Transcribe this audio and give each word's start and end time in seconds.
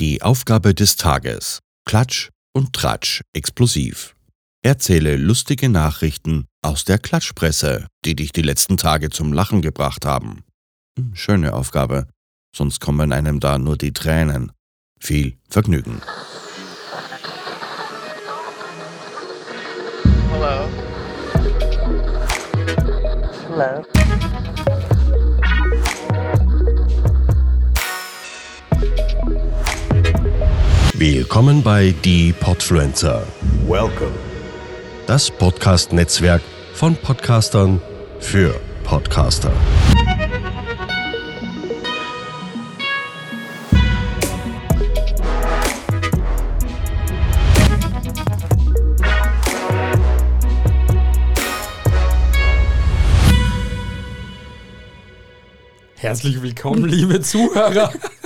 Die 0.00 0.22
Aufgabe 0.22 0.76
des 0.76 0.94
Tages. 0.94 1.58
Klatsch 1.84 2.28
und 2.52 2.72
Tratsch 2.72 3.22
explosiv. 3.32 4.14
Erzähle 4.62 5.16
lustige 5.16 5.68
Nachrichten 5.68 6.46
aus 6.62 6.84
der 6.84 7.00
Klatschpresse, 7.00 7.88
die 8.04 8.14
dich 8.14 8.30
die 8.30 8.42
letzten 8.42 8.76
Tage 8.76 9.10
zum 9.10 9.32
Lachen 9.32 9.60
gebracht 9.60 10.06
haben. 10.06 10.44
Hm, 10.96 11.16
Schöne 11.16 11.52
Aufgabe, 11.52 12.06
sonst 12.54 12.78
kommen 12.78 13.12
einem 13.12 13.40
da 13.40 13.58
nur 13.58 13.76
die 13.76 13.92
Tränen. 13.92 14.52
Viel 15.00 15.36
Vergnügen. 15.48 16.00
Hello. 20.30 20.68
Hello. 23.48 23.84
Willkommen 31.00 31.62
bei 31.62 31.94
Die 32.04 32.32
Podfluencer, 32.32 33.24
Welcome. 33.68 34.10
das 35.06 35.30
Podcast-Netzwerk 35.30 36.42
von 36.74 36.96
Podcastern 36.96 37.80
für 38.18 38.60
Podcaster. 38.82 39.52
Herzlich 55.94 56.42
willkommen, 56.42 56.86
liebe 56.86 57.20
Zuhörer. 57.20 57.92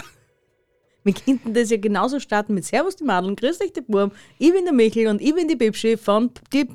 Wir 1.04 1.14
könnten 1.14 1.54
das 1.54 1.70
ja 1.70 1.76
genauso 1.78 2.20
starten 2.20 2.54
mit 2.54 2.64
Servus 2.64 2.96
die 2.96 3.04
Madeln, 3.04 3.36
grüß 3.36 3.60
euch 3.60 3.72
die 3.72 3.80
Burm, 3.80 4.12
ich 4.38 4.52
bin 4.52 4.64
der 4.64 4.72
Michel 4.72 5.08
und 5.08 5.20
ich 5.20 5.34
bin 5.34 5.48
die 5.48 5.56
Bibschi 5.56 5.96
von, 5.96 6.30
die, 6.52 6.68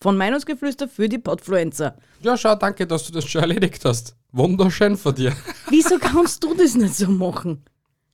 von 0.00 0.16
Meinungsgeflüster 0.16 0.88
für 0.88 1.08
die 1.08 1.18
Podfluencer. 1.18 1.96
Ja, 2.22 2.36
schau, 2.36 2.56
danke, 2.56 2.86
dass 2.86 3.06
du 3.06 3.12
das 3.12 3.24
schon 3.26 3.42
erledigt 3.42 3.84
hast. 3.84 4.16
Wunderschön 4.32 4.96
von 4.96 5.14
dir. 5.14 5.32
Wieso 5.68 5.98
kannst 5.98 6.42
du 6.42 6.54
das 6.54 6.74
nicht 6.74 6.96
so 6.96 7.08
machen? 7.08 7.64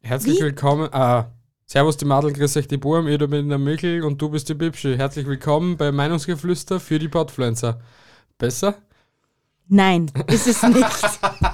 Herzlich 0.02 0.38
Wie? 0.38 0.44
willkommen. 0.44 0.92
Äh, 0.92 1.24
servus 1.64 1.96
die 1.96 2.04
Madel, 2.04 2.32
grüß 2.32 2.58
euch 2.58 2.68
die 2.68 2.76
Burm, 2.76 3.08
ich 3.08 3.18
bin 3.18 3.48
der 3.48 3.58
Michel 3.58 4.04
und 4.04 4.20
du 4.20 4.28
bist 4.28 4.48
die 4.50 4.54
Bibschi. 4.54 4.96
Herzlich 4.96 5.26
willkommen 5.26 5.78
bei 5.78 5.90
Meinungsgeflüster 5.92 6.78
für 6.78 6.98
die 6.98 7.08
Podfluencer. 7.08 7.80
Besser? 8.36 8.74
Nein, 9.68 10.10
ist 10.26 10.46
es 10.46 10.62
nicht. 10.62 10.84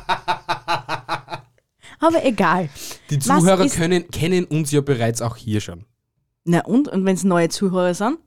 Aber 2.01 2.25
egal. 2.25 2.69
Die 3.11 3.19
Zuhörer 3.19 3.69
können, 3.69 4.09
kennen 4.11 4.45
uns 4.47 4.71
ja 4.73 4.81
bereits 4.81 5.23
auch 5.23 5.37
hier 5.37 5.61
schon. 5.61 5.85
Na 6.45 6.65
und? 6.65 6.89
Und 6.89 7.05
wenn 7.05 7.15
es 7.15 7.25
neue 7.25 7.49
Zuhörer 7.51 7.95
sind? 7.95 8.19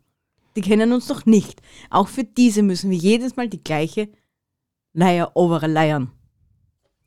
Die 0.56 0.62
kennen 0.62 0.94
uns 0.94 1.10
noch 1.10 1.26
nicht. 1.26 1.62
Auch 1.90 2.08
für 2.08 2.24
diese 2.24 2.62
müssen 2.62 2.92
wir 2.92 2.98
jedes 2.98 3.36
Mal 3.36 3.50
die 3.50 3.64
gleiche 3.64 4.10
Leier 4.94 5.32
obere 5.36 5.66
leiern. 5.68 6.12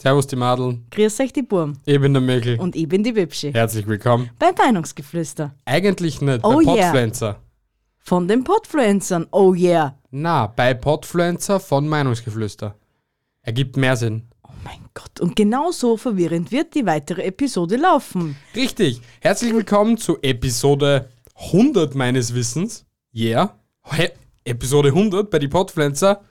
Servus 0.03 0.27
die 0.27 0.37
Madel, 0.37 0.81
Grüß 0.91 1.21
euch 1.21 1.33
die 1.33 1.43
Burm 1.43 1.75
ich 1.87 1.99
bin 1.99 2.13
der 2.13 2.21
Michel. 2.21 2.59
und 2.61 2.77
ich 2.77 2.87
bin 2.89 3.03
die 3.03 3.13
Bibschi. 3.13 3.53
Herzlich 3.53 3.87
willkommen. 3.87 4.29
Bei 4.39 4.51
Meinungsgeflüster. 4.53 5.55
Eigentlich 5.65 6.21
nicht 6.21 6.41
Oh 6.45 6.57
bei 6.57 6.65
yeah. 6.65 6.75
Podfluencer. 6.91 7.41
Von 7.99 8.29
den 8.29 8.45
Podfluencern. 8.45 9.27
Oh 9.31 9.55
yeah. 9.55 9.97
Na, 10.11 10.49
bei 10.49 10.75
Podfluencer 10.75 11.61
von 11.61 11.89
Meinungsgeflüster. 11.89 12.75
Ergibt 13.41 13.77
mehr 13.79 13.97
Sinn. 13.97 14.26
Gott, 14.97 15.21
und 15.21 15.37
genau 15.37 15.73
so 15.73 15.99
verwirrend 15.99 16.51
wird 16.53 16.75
die 16.75 16.87
weitere 16.87 17.25
Episode 17.25 17.77
laufen. 17.77 18.35
Richtig. 18.55 19.03
Herzlich 19.21 19.53
willkommen 19.53 19.99
zu 19.99 20.23
Episode 20.23 21.11
100 21.35 21.95
meines 21.95 22.35
Wissens. 22.35 22.87
Yeah. 23.15 23.59
He 23.85 24.09
Episode 24.45 24.89
100 24.89 25.31
bei 25.31 25.39
die 25.39 25.49
Podpflanzer. 25.49 26.25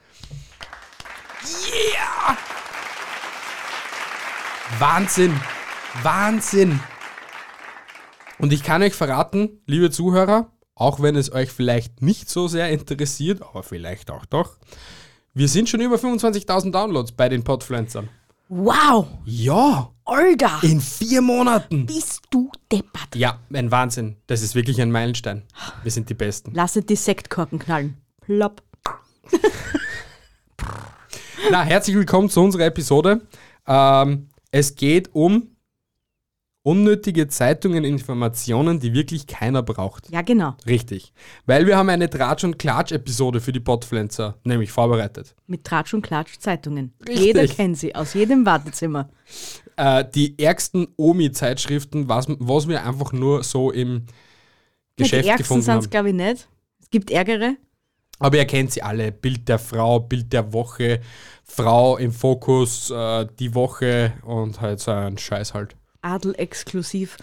Yeah! 1.43 2.37
Wahnsinn. 4.79 5.39
Wahnsinn. 6.01 6.79
Und 8.39 8.51
ich 8.51 8.63
kann 8.63 8.81
euch 8.81 8.95
verraten, 8.95 9.61
liebe 9.67 9.91
Zuhörer, 9.91 10.51
auch 10.73 10.99
wenn 11.03 11.15
es 11.15 11.31
euch 11.31 11.51
vielleicht 11.51 12.01
nicht 12.01 12.31
so 12.31 12.47
sehr 12.47 12.71
interessiert, 12.71 13.43
aber 13.43 13.61
vielleicht 13.61 14.09
auch 14.09 14.25
doch, 14.25 14.57
wir 15.35 15.49
sind 15.49 15.69
schon 15.69 15.81
über 15.81 15.97
25.000 15.97 16.71
Downloads 16.71 17.11
bei 17.11 17.29
den 17.29 17.43
Podpflanzern. 17.43 18.09
Wow, 18.47 19.07
Ja, 19.25 19.91
Olga, 20.03 20.59
in 20.61 20.79
vier 20.79 21.21
Monaten. 21.21 21.87
bist 21.87 22.21
du 22.29 22.51
deppert. 22.71 23.15
Ja, 23.15 23.39
ein 23.51 23.71
Wahnsinn. 23.71 24.17
Das 24.27 24.43
ist 24.43 24.53
wirklich 24.53 24.79
ein 24.81 24.91
Meilenstein. 24.91 25.41
Wir 25.81 25.91
sind 25.91 26.09
die 26.09 26.13
Besten. 26.13 26.53
Lasset 26.53 26.87
die 26.89 26.95
Sektkorken 26.95 27.57
knallen. 27.57 27.97
Plopp. 28.21 28.61
Na, 31.51 31.63
herzlich 31.63 31.95
willkommen 31.95 32.29
zu 32.29 32.41
unserer 32.41 32.65
Episode. 32.65 33.21
Ähm, 33.65 34.29
es 34.51 34.75
geht 34.75 35.09
um 35.15 35.54
unnötige 36.65 37.27
Zeitungen, 37.27 37.83
Informationen, 37.83 38.79
die 38.79 38.91
wirklich 38.93 39.27
keiner 39.27 39.61
braucht. 39.61 40.09
Ja, 40.09 40.23
genau. 40.23 40.55
Richtig. 40.65 41.13
Weil 41.45 41.67
wir 41.67 41.77
haben 41.77 41.89
eine 41.89 42.09
Tratsch- 42.09 42.43
und 42.43 42.57
Klatsch-Episode 42.57 43.39
für 43.39 43.51
die 43.51 43.59
Podpflanzer, 43.59 44.39
nämlich 44.43 44.71
vorbereitet. 44.71 45.35
Mit 45.45 45.63
Tratsch 45.63 45.93
und 45.93 46.01
Klatsch 46.01 46.39
Zeitungen. 46.39 46.91
Richtig. 47.07 47.23
Jeder 47.23 47.47
kennt 47.47 47.77
sie, 47.77 47.93
aus 47.93 48.15
jedem 48.15 48.47
Wartezimmer. 48.47 49.09
Äh, 49.77 50.05
die 50.15 50.39
ärgsten 50.39 50.87
Omi-Zeitschriften, 50.97 52.09
was, 52.09 52.25
was 52.29 52.67
wir 52.67 52.83
einfach 52.83 53.13
nur 53.13 53.43
so 53.43 53.69
im 53.71 54.05
Ja, 54.97 55.03
Geschäft 55.03 55.25
die 55.25 55.29
ärgsten 55.29 55.43
gefunden 55.43 55.63
sind 55.65 55.77
es, 55.77 55.83
haben. 55.83 55.89
glaube 55.91 56.09
ich, 56.09 56.15
nicht. 56.15 56.47
Es 56.81 56.89
gibt 56.89 57.11
ärgere. 57.11 57.57
Aber 58.17 58.37
ihr 58.37 58.45
kennt 58.45 58.71
sie 58.71 58.81
alle. 58.81 59.11
Bild 59.11 59.47
der 59.47 59.59
Frau, 59.59 59.99
Bild 59.99 60.33
der 60.33 60.51
Woche, 60.51 61.01
Frau 61.43 61.97
im 61.97 62.11
Fokus, 62.11 62.89
äh, 62.89 63.27
die 63.39 63.53
Woche 63.53 64.13
und 64.23 64.61
halt 64.61 64.79
so 64.79 64.89
ein 64.91 65.17
Scheiß 65.19 65.53
halt. 65.53 65.75
Adel 66.05 66.35
exklusiv. 66.37 67.17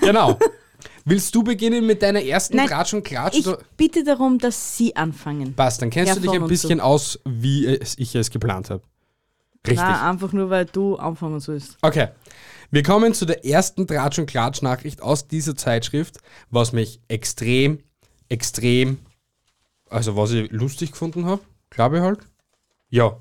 Genau. 0.00 0.38
Willst 1.04 1.34
du 1.34 1.42
beginnen 1.42 1.86
mit 1.86 2.02
deiner 2.02 2.22
ersten 2.22 2.56
Nein, 2.56 2.68
Tratsch 2.68 2.94
und 2.94 3.04
Klatsch? 3.04 3.36
Ich 3.36 3.46
bitte 3.76 4.04
darum, 4.04 4.38
dass 4.38 4.76
Sie 4.76 4.94
anfangen. 4.94 5.54
Passt, 5.54 5.82
dann 5.82 5.90
kennst 5.90 6.16
du 6.16 6.20
dich 6.20 6.30
ein 6.32 6.46
bisschen 6.46 6.78
zu. 6.78 6.84
aus, 6.84 7.18
wie 7.24 7.66
es, 7.66 7.98
ich 7.98 8.14
es 8.14 8.30
geplant 8.30 8.70
habe. 8.70 8.82
Richtig. 9.66 9.78
Na, 9.78 10.10
einfach 10.10 10.32
nur, 10.32 10.50
weil 10.50 10.64
du 10.64 10.96
anfangen 10.96 11.40
sollst. 11.40 11.76
Okay. 11.82 12.08
Wir 12.70 12.82
kommen 12.82 13.14
zu 13.14 13.26
der 13.26 13.44
ersten 13.44 13.86
Tratsch- 13.86 14.18
und 14.18 14.26
Klatsch-Nachricht 14.26 15.02
aus 15.02 15.28
dieser 15.28 15.54
Zeitschrift, 15.56 16.18
was 16.50 16.72
mich 16.72 17.00
extrem, 17.08 17.80
extrem, 18.28 18.98
also 19.90 20.16
was 20.16 20.32
ich 20.32 20.50
lustig 20.50 20.92
gefunden 20.92 21.26
habe, 21.26 21.42
glaube 21.70 21.98
ich 21.98 22.02
halt. 22.02 22.20
Ja. 22.88 23.18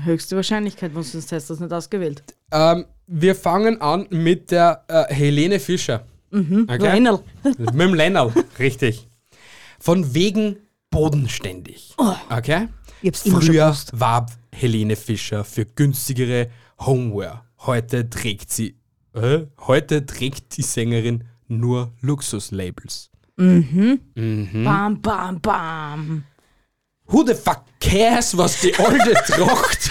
Höchste 0.00 0.36
Wahrscheinlichkeit, 0.36 0.92
sonst 0.94 1.32
hast 1.32 1.50
du 1.50 1.54
das 1.54 1.60
nicht 1.60 1.72
ausgewählt. 1.72 2.22
Ähm, 2.50 2.86
wir 3.06 3.34
fangen 3.34 3.80
an 3.80 4.06
mit 4.10 4.50
der 4.50 4.84
äh, 4.88 5.12
Helene 5.12 5.60
Fischer. 5.60 6.06
Mhm, 6.30 6.66
okay? 6.68 6.98
Lionel. 6.98 7.20
mit 7.58 7.74
dem 7.74 7.94
Lennarl, 7.94 8.32
richtig. 8.58 9.08
Von 9.78 10.14
wegen 10.14 10.56
bodenständig. 10.90 11.94
Okay? 12.30 12.68
Immer 13.02 13.16
schon 13.16 13.42
Früher 13.42 13.76
war 13.92 14.26
Helene 14.52 14.96
Fischer 14.96 15.44
für 15.44 15.66
günstigere 15.66 16.48
Homeware. 16.78 17.42
Heute 17.58 18.08
trägt 18.08 18.50
sie, 18.50 18.76
äh, 19.14 19.40
heute 19.66 20.06
trägt 20.06 20.56
die 20.56 20.62
Sängerin 20.62 21.24
nur 21.48 21.92
Luxuslabels. 22.00 23.10
Bam, 23.36 25.00
bam, 25.00 25.40
bam. 25.40 26.24
Who 27.06 27.24
the 27.26 27.34
fuck 27.34 27.64
cares, 27.80 28.36
was 28.36 28.60
die 28.60 28.74
Alte 28.76 29.12
tragt? 29.26 29.90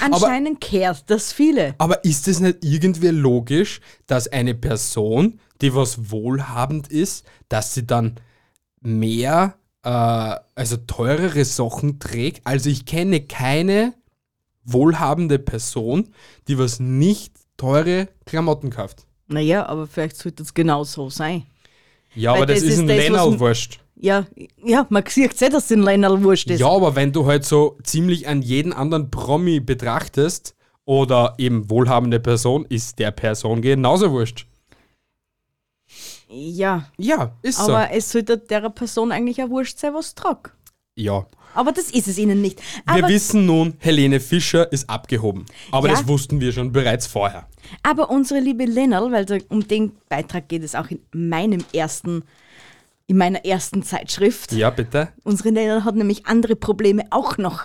Anscheinend 0.00 0.60
kehrt 0.60 1.04
das 1.08 1.32
viele. 1.32 1.74
Aber 1.78 2.04
ist 2.04 2.28
es 2.28 2.40
nicht 2.40 2.58
irgendwie 2.62 3.08
logisch, 3.08 3.80
dass 4.06 4.28
eine 4.28 4.54
Person, 4.54 5.40
die 5.60 5.74
was 5.74 6.10
wohlhabend 6.10 6.88
ist, 6.88 7.24
dass 7.48 7.74
sie 7.74 7.86
dann 7.86 8.16
mehr, 8.80 9.56
äh, 9.82 9.88
also 10.54 10.76
teurere 10.86 11.44
Sachen 11.44 11.98
trägt? 11.98 12.46
Also 12.46 12.68
ich 12.70 12.84
kenne 12.84 13.22
keine 13.22 13.94
wohlhabende 14.64 15.38
Person, 15.38 16.12
die 16.48 16.58
was 16.58 16.78
nicht 16.78 17.34
teure 17.56 18.08
Klamotten 18.26 18.70
kauft. 18.70 19.06
Naja, 19.28 19.66
aber 19.66 19.86
vielleicht 19.86 20.16
sollte 20.16 20.42
es 20.42 20.52
genau 20.54 20.84
so 20.84 21.08
sein. 21.10 21.44
Ja, 22.14 22.32
Weil 22.32 22.38
aber 22.38 22.46
das, 22.46 22.56
das 22.60 22.64
ist 22.64 22.74
ist 22.74 22.80
ein 22.80 22.86
ein- 23.34 23.40
wurscht. 23.40 23.80
Ja, 23.98 24.26
ja, 24.62 24.86
man 24.90 25.04
sieht 25.08 25.40
eh, 25.40 25.48
dass 25.48 25.68
den 25.68 25.82
Lionel 25.82 26.22
wurscht 26.22 26.50
ist. 26.50 26.60
Ja, 26.60 26.68
aber 26.68 26.94
wenn 26.96 27.12
du 27.12 27.26
halt 27.26 27.44
so 27.44 27.78
ziemlich 27.82 28.28
an 28.28 28.42
jeden 28.42 28.72
anderen 28.74 29.10
Promi 29.10 29.60
betrachtest 29.60 30.54
oder 30.84 31.34
eben 31.38 31.70
wohlhabende 31.70 32.20
Person, 32.20 32.66
ist 32.68 32.98
der 32.98 33.10
Person 33.10 33.62
genauso 33.62 34.10
wurscht. 34.12 34.46
Ja, 36.28 36.88
Ja, 36.98 37.32
ist 37.42 37.58
so. 37.58 37.72
aber 37.72 37.92
es 37.92 38.10
sollte 38.10 38.36
der 38.38 38.68
Person 38.70 39.12
eigentlich 39.12 39.42
auch 39.42 39.48
wurscht 39.48 39.78
sein, 39.78 39.94
was 39.94 40.14
tragt. 40.14 40.52
Ja. 40.96 41.26
Aber 41.54 41.72
das 41.72 41.90
ist 41.90 42.08
es 42.08 42.18
ihnen 42.18 42.42
nicht. 42.42 42.60
Wir 42.84 42.96
Aber, 43.04 43.08
wissen 43.08 43.46
nun, 43.46 43.74
Helene 43.78 44.20
Fischer 44.20 44.70
ist 44.72 44.90
abgehoben. 44.90 45.46
Aber 45.70 45.88
Ja. 45.88 45.94
das 45.94 46.06
wussten 46.08 46.40
wir 46.40 46.52
schon 46.52 46.72
bereits 46.72 47.06
vorher. 47.06 47.46
aber 47.82 48.10
unsere 48.10 48.40
liebe 48.40 48.64
Lennel, 48.64 49.10
weil 49.10 49.42
um 49.48 49.66
den 49.66 49.92
Beitrag 50.08 50.48
geht 50.48 50.62
es 50.64 50.74
auch 50.74 50.88
in 50.90 51.00
meinem 51.12 51.64
ersten, 51.72 52.22
in 53.08 53.18
meiner 53.18 53.44
ersten 53.44 53.82
Zeitschrift. 53.84 54.52
Ja, 54.52 54.70
bitte. 54.70 55.08
Unsere 55.22 55.50
Lennel 55.50 55.84
hat 55.84 55.94
nämlich 55.94 56.26
andere 56.26 56.56
Probleme 56.56 57.04
auch 57.10 57.38
noch. 57.38 57.62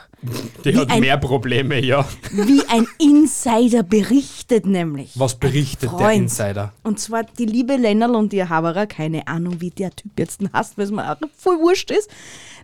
Die 0.63 0.77
hat 0.77 0.91
ein- 0.91 0.99
mehr 0.99 1.17
Probleme, 1.17 1.83
ja. 1.83 2.07
Wie 2.31 2.61
ein 2.69 2.85
Insider 2.99 3.81
berichtet 3.81 4.67
nämlich. 4.67 5.13
Was 5.19 5.35
berichtet 5.39 5.89
der. 5.99 6.11
Insider? 6.11 6.73
Und 6.83 6.99
zwar 6.99 7.23
die 7.23 7.47
liebe 7.47 7.75
Lennel 7.75 8.11
und 8.15 8.33
ihr 8.33 8.49
Haberer, 8.49 8.85
keine 8.85 9.27
Ahnung, 9.27 9.61
wie 9.61 9.71
der 9.71 9.89
Typ 9.95 10.11
jetzt 10.19 10.41
hasst, 10.53 10.77
weil 10.77 10.85
es 10.85 10.91
mir 10.91 11.11
auch 11.11 11.17
voll 11.35 11.59
wurscht 11.59 11.89
ist. 11.89 12.09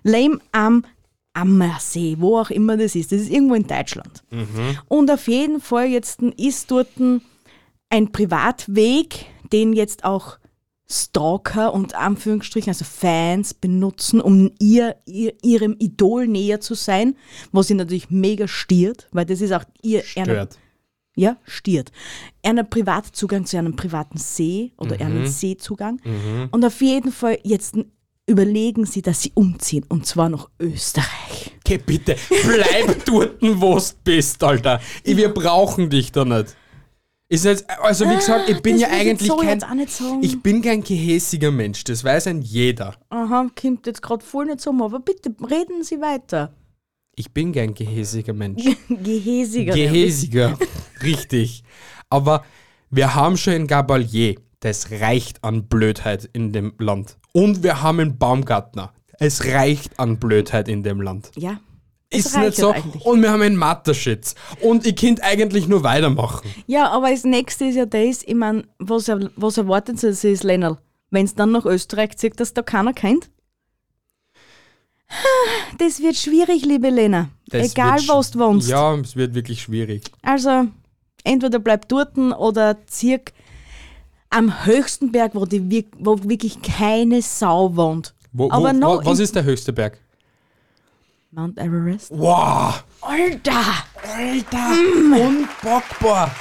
Lame 0.04 0.40
am 0.52 0.86
Ammersee, 1.34 2.16
wo 2.20 2.38
auch 2.40 2.52
immer 2.52 2.78
das 2.78 2.94
ist. 2.96 3.12
Das 3.12 3.22
ist 3.22 3.32
irgendwo 3.32 3.56
in 3.56 3.66
Deutschland. 3.68 4.24
Und 4.88 5.10
auf 5.12 5.28
jeden 5.28 5.62
Fall 5.62 5.88
jetzt 5.88 6.22
ist 6.22 6.70
dort 6.70 6.90
ein 7.90 8.12
Privatweg, 8.12 9.26
den 9.52 9.74
jetzt 9.74 10.04
auch 10.04 10.38
Stalker 10.90 11.74
und 11.74 11.96
Anführungsstrichen, 11.96 12.70
also 12.70 12.86
Fans 12.86 13.54
benutzen, 13.54 14.22
um 14.22 14.52
ihr, 14.60 14.96
ihr 15.06 15.34
ihrem 15.44 15.76
Idol 15.80 16.28
näher 16.28 16.62
zu 16.62 16.76
sein, 16.76 17.16
was 17.52 17.68
sie 17.68 17.74
natürlich 17.74 18.10
mega 18.10 18.48
stiert, 18.48 19.08
weil 19.12 19.26
das 19.26 19.42
ist 19.42 19.52
auch 19.52 19.66
ihr 19.82 20.02
Stört. 20.04 20.58
ja, 21.18 21.38
stiert. 21.44 21.92
Einen 22.42 22.70
Privatzugang 22.70 23.46
zu 23.46 23.58
einem 23.58 23.76
privaten 23.76 24.18
See 24.18 24.72
oder 24.78 25.02
einen 25.02 25.28
Seezugang. 25.28 26.00
Und 26.52 26.64
auf 26.64 26.82
jeden 26.82 27.12
Fall 27.12 27.38
jetzt 27.44 27.76
überlegen 28.28 28.86
sie, 28.86 29.02
dass 29.02 29.22
sie 29.22 29.32
umziehen 29.34 29.86
und 29.90 30.06
zwar 30.06 30.30
nach 30.30 30.50
Österreich. 30.60 31.52
Okay, 31.66 31.80
bitte, 31.86 32.16
bleib 32.46 33.06
dort, 33.06 33.42
wo 33.42 33.78
du 33.78 33.84
bist, 34.04 34.44
Alter. 34.44 34.80
Wir 35.04 35.34
brauchen 35.34 35.90
dich 35.90 36.12
da 36.12 36.24
nicht. 36.24 36.56
Ist 37.30 37.44
jetzt, 37.44 37.70
also 37.82 38.10
wie 38.10 38.16
gesagt, 38.16 38.50
ich 38.50 38.62
bin 38.62 38.80
das 38.80 38.84
ja 38.84 38.98
eigentlich 38.98 39.28
so 39.28 39.36
kein, 39.36 39.62
ich 40.22 40.42
bin 40.42 40.62
kein 40.62 40.82
gehässiger 40.82 41.52
Mensch, 41.52 41.84
das 41.84 42.02
weiß 42.04 42.28
ein 42.28 42.42
jeder. 42.42 42.96
Aha, 43.10 43.48
kommt 43.60 43.86
jetzt 43.86 44.02
gerade 44.02 44.24
voll 44.24 44.46
nicht 44.46 44.62
so, 44.62 44.72
aber 44.72 45.00
bitte 45.02 45.36
reden 45.42 45.84
Sie 45.84 46.00
weiter. 46.00 46.54
Ich 47.18 47.34
bin 47.34 47.52
kein 47.52 47.74
gehässiger 47.74 48.32
Mensch. 48.32 48.64
Gehäsiger. 48.90 49.74
Gehäsiger, 49.74 50.58
richtig. 51.04 51.64
Aber 52.10 52.46
wir 52.90 53.16
haben 53.16 53.36
schon 53.36 53.54
in 53.54 53.68
Gabalier, 53.68 54.36
das 54.62 54.92
reicht 54.92 55.44
an 55.44 55.68
Blödheit 55.68 56.30
in 56.32 56.54
dem 56.54 56.74
Land. 56.78 57.18
Und 57.34 57.62
wir 57.62 57.82
haben 57.82 58.00
in 58.00 58.18
Baumgartner, 58.18 58.94
es 59.20 59.46
reicht 59.46 60.00
an 60.00 60.18
Blödheit 60.18 60.70
in 60.70 60.84
dem 60.84 61.02
Land. 61.02 61.32
Ja. 61.36 61.60
Es 62.10 62.26
Ist 62.28 62.38
nicht 62.38 62.56
so. 62.56 62.72
eigentlich. 62.72 63.06
Und 63.06 63.22
wir 63.22 63.32
haben 63.32 63.42
einen 63.42 63.56
Matterschitz. 63.58 64.36
Und 64.62 64.86
ich 64.86 64.96
könnte 64.96 65.24
eigentlich 65.24 65.68
nur 65.68 65.84
weitermachen. 65.84 66.50
Ja, 66.66 66.90
aber 66.90 67.10
das 67.12 67.24
nächste 67.26 67.66
ist 67.66 67.76
ja 67.76 67.86
das, 67.86 68.24
ich 68.24 68.34
meine, 68.36 68.64
was, 68.80 69.08
er- 69.10 69.30
was 69.36 69.58
erwartet 69.58 70.00
sie 70.00 70.14
sich, 70.14 70.42
Lennel? 70.44 70.78
Wenn 71.10 71.26
es 71.26 71.36
dann 71.36 71.52
nach 71.52 71.66
Österreich 71.66 72.18
zieht, 72.18 72.40
dass 72.40 72.54
da 72.54 72.62
keiner 72.62 72.94
kennt? 72.94 73.30
Das 75.78 76.02
wird 76.02 76.16
schwierig, 76.16 76.66
liebe 76.66 76.90
Lena. 76.90 77.30
Das 77.48 77.72
Egal, 77.72 78.00
wo 78.08 78.22
du 78.22 78.40
wohnst. 78.40 78.68
Ja, 78.70 78.96
es 78.96 79.16
wird 79.16 79.34
wirklich 79.36 79.62
schwierig. 79.62 80.04
Also, 80.22 80.66
entweder 81.24 81.60
bleib 81.60 81.88
dort 81.88 82.18
oder 82.18 82.78
zirk 82.88 83.32
am 84.30 84.66
höchsten 84.66 85.12
Berg, 85.12 85.36
wo, 85.36 85.46
die, 85.46 85.86
wo 86.00 86.18
wirklich 86.24 86.62
keine 86.62 87.22
Sau 87.22 87.76
wohnt. 87.76 88.14
Wo, 88.34 88.50
Aber 88.52 88.74
wo, 88.74 89.06
was 89.06 89.20
ist 89.20 89.36
der 89.36 89.44
höchste 89.44 89.72
Berg? 89.72 90.00
Mount 91.38 91.60
Everest. 91.60 92.10
Wow! 92.10 92.84
Alter! 93.02 93.86
Alter! 94.02 94.72
Unbockbar! 95.22 96.36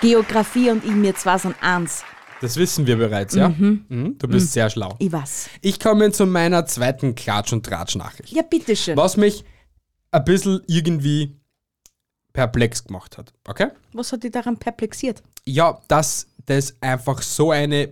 Geografie 0.00 0.70
und 0.70 0.82
ich, 0.82 0.92
mir 0.92 1.14
zwei 1.14 1.36
sind 1.36 1.54
eins. 1.60 2.04
Das 2.40 2.56
wissen 2.56 2.86
wir 2.86 2.96
bereits, 2.96 3.34
ja? 3.34 3.50
Mhm. 3.50 4.16
Du 4.18 4.26
bist 4.26 4.54
sehr 4.54 4.70
schlau. 4.70 4.96
Ich 4.98 5.12
weiß. 5.12 5.50
Ich 5.60 5.78
komme 5.78 6.10
zu 6.10 6.24
meiner 6.24 6.64
zweiten 6.64 7.14
Klatsch- 7.14 7.52
und 7.52 7.66
Tratsch-Nachricht. 7.66 8.32
Ja, 8.32 8.42
bitteschön. 8.42 8.96
Was 8.96 9.18
mich 9.18 9.44
ein 10.10 10.24
bisschen 10.24 10.62
irgendwie 10.66 11.38
perplex 12.32 12.82
gemacht 12.82 13.18
hat. 13.18 13.34
Okay? 13.46 13.68
Was 13.92 14.10
hat 14.12 14.24
dich 14.24 14.32
daran 14.32 14.56
perplexiert? 14.56 15.22
Ja, 15.44 15.78
dass 15.86 16.28
das 16.46 16.74
einfach 16.80 17.20
so 17.20 17.50
eine 17.50 17.88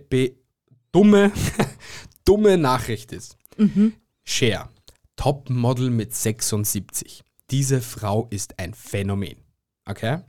dumme, 0.91 1.31
dumme 2.25 2.57
Nachricht 2.57 3.11
ist. 3.11 3.37
Cher, 4.23 4.67
Topmodel 5.15 5.89
mit 5.89 6.15
76. 6.15 7.23
Diese 7.49 7.81
Frau 7.81 8.27
ist 8.29 8.59
ein 8.59 8.73
Phänomen. 8.73 9.37
Okay? 9.85 10.19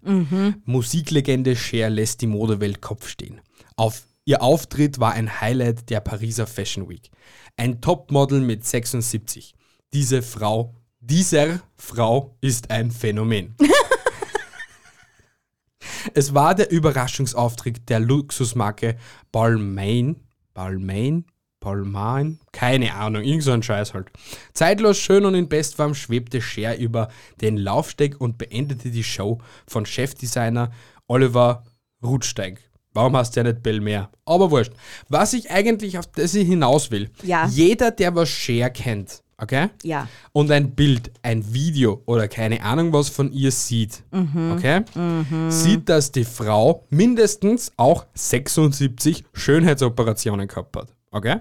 Musiklegende 0.64 1.56
Cher 1.56 1.90
lässt 1.90 2.20
die 2.20 2.26
Modewelt 2.26 2.80
Kopf 2.80 3.08
stehen. 3.08 3.40
Auf 3.76 4.06
ihr 4.24 4.42
Auftritt 4.42 4.98
war 4.98 5.12
ein 5.12 5.40
Highlight 5.40 5.90
der 5.90 6.00
Pariser 6.00 6.46
Fashion 6.46 6.88
Week. 6.88 7.10
Ein 7.56 7.80
Topmodel 7.80 8.40
mit 8.40 8.64
76. 8.66 9.54
Diese 9.92 10.22
Frau, 10.22 10.74
dieser 11.00 11.60
Frau 11.76 12.36
ist 12.40 12.70
ein 12.70 12.90
Phänomen. 12.90 13.54
Es 16.14 16.34
war 16.34 16.54
der 16.54 16.70
Überraschungsauftritt 16.70 17.88
der 17.88 18.00
Luxusmarke 18.00 18.96
Balmain. 19.30 20.16
Balmain? 20.54 21.24
Balmain? 21.62 22.38
Keine 22.52 22.94
Ahnung, 22.94 23.22
irgend 23.22 23.44
so 23.44 23.52
ein 23.52 23.62
Scheiß 23.62 23.94
halt. 23.94 24.08
Zeitlos 24.52 24.98
schön 24.98 25.24
und 25.24 25.34
in 25.34 25.48
Bestform 25.48 25.94
schwebte 25.94 26.42
Cher 26.42 26.76
über 26.78 27.08
den 27.40 27.56
Laufsteg 27.56 28.20
und 28.20 28.36
beendete 28.36 28.90
die 28.90 29.04
Show 29.04 29.38
von 29.66 29.86
Chefdesigner 29.86 30.70
Oliver 31.06 31.64
Rutsteig. 32.04 32.60
Warum 32.94 33.16
hast 33.16 33.34
du 33.36 33.40
ja 33.40 33.44
nicht 33.44 33.62
Bell 33.62 33.80
mehr? 33.80 34.10
Aber 34.26 34.50
wurscht. 34.50 34.72
Was 35.08 35.32
ich 35.32 35.50
eigentlich 35.50 35.98
auf 35.98 36.06
das 36.08 36.34
ich 36.34 36.46
hinaus 36.46 36.90
will. 36.90 37.10
Ja. 37.22 37.46
Jeder, 37.46 37.90
der 37.90 38.14
was 38.14 38.28
Cher 38.28 38.68
kennt, 38.68 39.22
okay? 39.38 39.68
Ja. 39.82 40.08
und 40.32 40.50
ein 40.50 40.74
Bild, 40.74 41.10
ein 41.22 41.54
Video 41.54 42.02
oder 42.06 42.28
keine 42.28 42.62
Ahnung 42.62 42.92
was 42.92 43.08
von 43.08 43.32
ihr 43.32 43.50
sieht, 43.50 44.02
okay, 44.12 44.82
sieht, 45.48 45.88
dass 45.88 46.12
die 46.12 46.24
Frau 46.24 46.84
mindestens 46.90 47.72
auch 47.76 48.04
76 48.14 49.24
Schönheitsoperationen 49.32 50.46
gehabt 50.48 50.76
hat, 50.76 50.88
okay? 51.10 51.40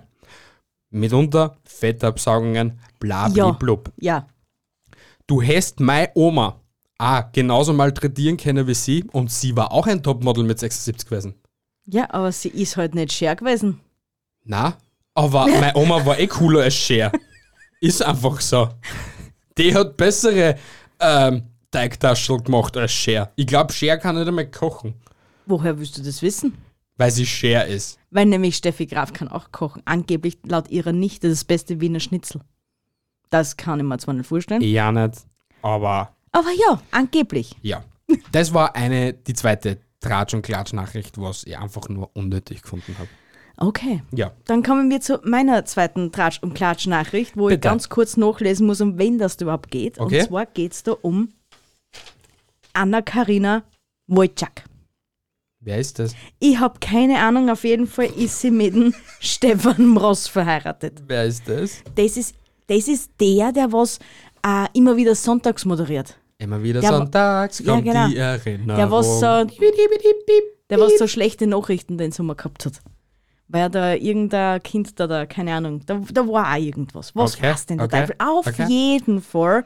Mitunter 0.91 1.57
Fettabsaugungen, 1.63 2.79
bla 2.99 3.27
Ja. 3.29 3.51
blub. 3.51 3.91
Ja. 3.99 4.27
Du 5.27 5.41
hast 5.41 5.79
meine 5.79 6.11
Oma 6.15 6.59
auch 6.97 7.31
genauso 7.31 7.73
malträtieren 7.73 8.38
können 8.38 8.67
wie 8.67 8.73
sie 8.75 9.03
und 9.11 9.31
sie 9.31 9.55
war 9.55 9.71
auch 9.71 9.88
ein 9.88 10.03
Topmodel 10.03 10.43
mit 10.43 10.59
76 10.59 11.10
gewesen. 11.10 11.36
Ja, 11.88 12.07
aber 12.12 12.31
sie 12.31 12.50
ist 12.50 12.77
halt 12.77 12.93
nicht 12.93 13.12
scher 13.12 13.36
gewesen. 13.36 13.79
Na, 14.43 14.77
aber 15.15 15.48
meine 15.48 15.75
Oma 15.75 16.05
war 16.05 16.19
eh 16.19 16.27
cooler 16.27 16.62
als 16.63 16.75
Cher. 16.75 17.12
Ist 17.81 18.03
einfach 18.03 18.39
so. 18.41 18.69
Die 19.57 19.74
hat 19.74 19.98
bessere 19.98 20.55
ähm, 21.00 21.43
Teigtaschel 21.71 22.38
gemacht 22.43 22.77
als 22.77 22.91
Cher. 22.91 23.31
Ich 23.36 23.48
glaube, 23.48 23.74
Cher 23.74 23.98
kann 23.98 24.15
nicht 24.15 24.27
einmal 24.27 24.50
kochen, 24.51 24.93
Woher 25.48 25.77
willst 25.79 25.98
du 25.98 26.03
das 26.03 26.21
wissen? 26.21 26.55
Weil 27.01 27.12
sie 27.12 27.25
Cher 27.25 27.65
ist. 27.65 27.98
Weil 28.12 28.27
nämlich 28.27 28.55
Steffi 28.58 28.86
Graf 28.86 29.12
kann 29.12 29.27
auch 29.27 29.51
kochen. 29.51 29.81
Angeblich 29.86 30.38
laut 30.46 30.70
ihrer 30.70 30.91
Nichte 30.91 31.29
das 31.29 31.43
beste 31.43 31.81
Wiener 31.81 32.00
Schnitzel. 32.00 32.41
Das 33.31 33.58
kann 33.58 33.79
ich 33.79 33.86
mir 33.86 33.98
zwar 33.98 34.13
nicht 34.13 34.27
vorstellen. 34.27 34.62
Ja 34.62 34.91
nicht, 34.91 35.15
aber 35.63 36.15
Aber 36.31 36.51
ja, 36.67 36.79
angeblich. 36.91 37.55
ja. 37.63 37.84
Das 38.31 38.53
war 38.53 38.75
eine, 38.75 39.13
die 39.13 39.34
zweite 39.34 39.77
Tratsch- 40.01 40.36
und 40.36 40.41
Klatsch-Nachricht, 40.43 41.20
was 41.20 41.43
ich 41.46 41.58
einfach 41.58 41.89
nur 41.89 42.12
unnötig 42.13 42.62
gefunden 42.62 42.96
habe. 43.00 43.10
Okay. 43.58 44.03
Ja. 44.13 44.31
Dann 44.46 44.62
kommen 44.63 44.89
wir 44.91 45.01
zu 45.01 45.20
meiner 45.24 45.65
zweiten 45.65 46.12
Tratsch- 46.12 46.41
und 46.43 46.53
Klatsch-Nachricht, 46.53 47.36
wo 47.38 47.50
ich 47.50 47.53
Bitte. 47.55 47.67
ganz 47.70 47.89
kurz 47.89 48.15
nachlesen 48.17 48.67
muss, 48.67 48.79
um 48.81 48.98
wen 49.00 49.17
das 49.17 49.39
überhaupt 49.41 49.72
geht. 49.72 50.00
Okay. 50.00 50.20
Und 50.22 50.27
zwar 50.27 50.46
geht 50.46 50.74
es 50.74 50.84
da 50.84 50.91
um 50.91 51.29
Anna-Karina 52.74 53.63
Wojcik. 54.08 54.65
Wer 55.63 55.77
ist 55.77 56.00
das? 56.00 56.15
Ich 56.39 56.60
habe 56.60 56.80
keine 56.80 57.20
Ahnung, 57.20 57.50
auf 57.50 57.63
jeden 57.63 57.86
Fall 57.86 58.08
ist 58.18 58.41
sie 58.41 58.50
mit 58.50 58.74
dem 58.74 58.94
Stefan 59.20 59.86
Mross 59.89 60.27
verheiratet. 60.27 61.03
Wer 61.08 61.25
ist 61.25 61.48
das? 61.48 61.84
Das 61.96 62.18
ist, 62.18 62.36
das 62.68 62.88
ist 62.88 63.12
der, 63.20 63.51
der 63.51 63.72
was 63.72 64.00
äh, 64.46 64.65
immer 64.74 64.96
wieder 64.98 65.13
sonntags 65.13 65.63
moderiert. 65.65 66.18
Immer 66.39 66.63
wieder 66.63 66.82
Der 66.82 66.89
sonntags 66.89 67.60
Ja, 67.60 67.74
kommt 67.74 67.86
genau. 67.86 68.08
die 68.08 68.18
Erinnerung. 68.18 68.75
Der 68.75 68.89
was 68.89 69.20
so, 69.20 69.46
der 70.70 70.80
was 70.80 70.98
so 70.98 71.06
schlechte 71.06 71.46
Nachrichten 71.46 72.00
den 72.00 72.12
Sommer 72.12 72.34
gehabt 72.34 72.65
hat. 72.65 72.82
Weil 73.48 73.70
da 73.70 73.94
irgendein 73.94 74.63
Kind 74.63 75.00
da, 75.00 75.06
da 75.06 75.27
keine 75.27 75.53
Ahnung, 75.53 75.86
da, 75.86 76.01
da 76.12 76.27
war 76.27 76.51
auch 76.51 76.58
irgendwas. 76.60 77.15
Was 77.15 77.36
Okay, 77.36 77.50
war's 77.50 77.68
denn 77.68 77.77
der 77.77 77.86
okay, 77.86 78.00
Teufel? 78.00 78.15
Auf 78.18 78.48
okay. 78.48 78.65
jeden 78.68 79.22
Fall 79.22 79.65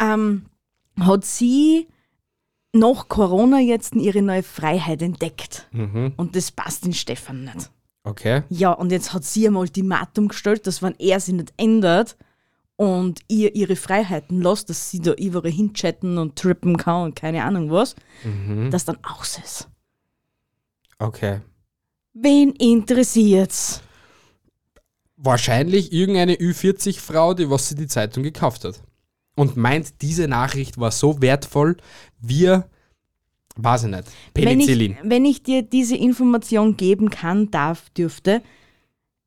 ähm, 0.00 0.46
hat 0.98 1.26
sie 1.26 1.88
nach 2.72 3.08
Corona 3.08 3.60
jetzt 3.60 3.94
ihre 3.94 4.22
neue 4.22 4.42
Freiheit 4.42 5.02
entdeckt. 5.02 5.68
Mhm. 5.72 6.12
Und 6.16 6.36
das 6.36 6.50
passt 6.50 6.84
den 6.84 6.92
Stefan 6.92 7.44
nicht. 7.44 7.70
Okay. 8.04 8.42
Ja, 8.48 8.72
und 8.72 8.92
jetzt 8.92 9.12
hat 9.12 9.24
sie 9.24 9.46
ein 9.46 9.56
Ultimatum 9.56 10.28
gestellt, 10.28 10.66
dass 10.66 10.82
wenn 10.82 10.94
er 10.98 11.20
sie 11.20 11.32
nicht 11.32 11.52
ändert 11.56 12.16
und 12.76 13.20
ihr 13.28 13.54
ihre 13.54 13.76
Freiheiten 13.76 14.40
lässt, 14.40 14.70
dass 14.70 14.90
sie 14.90 15.00
da 15.00 15.12
überall 15.12 15.50
hinchatten 15.50 16.16
und 16.16 16.36
trippen 16.36 16.76
kann 16.76 17.04
und 17.04 17.16
keine 17.16 17.44
Ahnung 17.44 17.70
was, 17.70 17.96
dass 18.70 18.84
dann 18.84 18.98
aus 19.02 19.38
ist. 19.44 19.68
Okay. 20.98 21.40
Wen 22.14 22.52
interessiert's? 22.52 23.82
Wahrscheinlich 25.16 25.92
irgendeine 25.92 26.34
Ü40-Frau, 26.34 27.34
die 27.34 27.50
was 27.50 27.68
sie 27.68 27.74
die 27.74 27.88
Zeitung 27.88 28.22
gekauft 28.22 28.64
hat. 28.64 28.80
Und 29.38 29.56
meint, 29.56 30.02
diese 30.02 30.26
Nachricht 30.26 30.78
war 30.78 30.90
so 30.90 31.22
wertvoll, 31.22 31.76
wir, 32.20 32.68
weiß 33.54 33.84
ich 33.84 33.90
nicht, 33.90 34.04
Wenn 34.34 34.42
ich, 34.42 34.66
Penicillin. 34.66 34.96
wenn 35.04 35.24
ich 35.24 35.44
dir 35.44 35.62
diese 35.62 35.96
Information 35.96 36.76
geben 36.76 37.08
kann, 37.08 37.48
darf, 37.52 37.88
dürfte, 37.90 38.42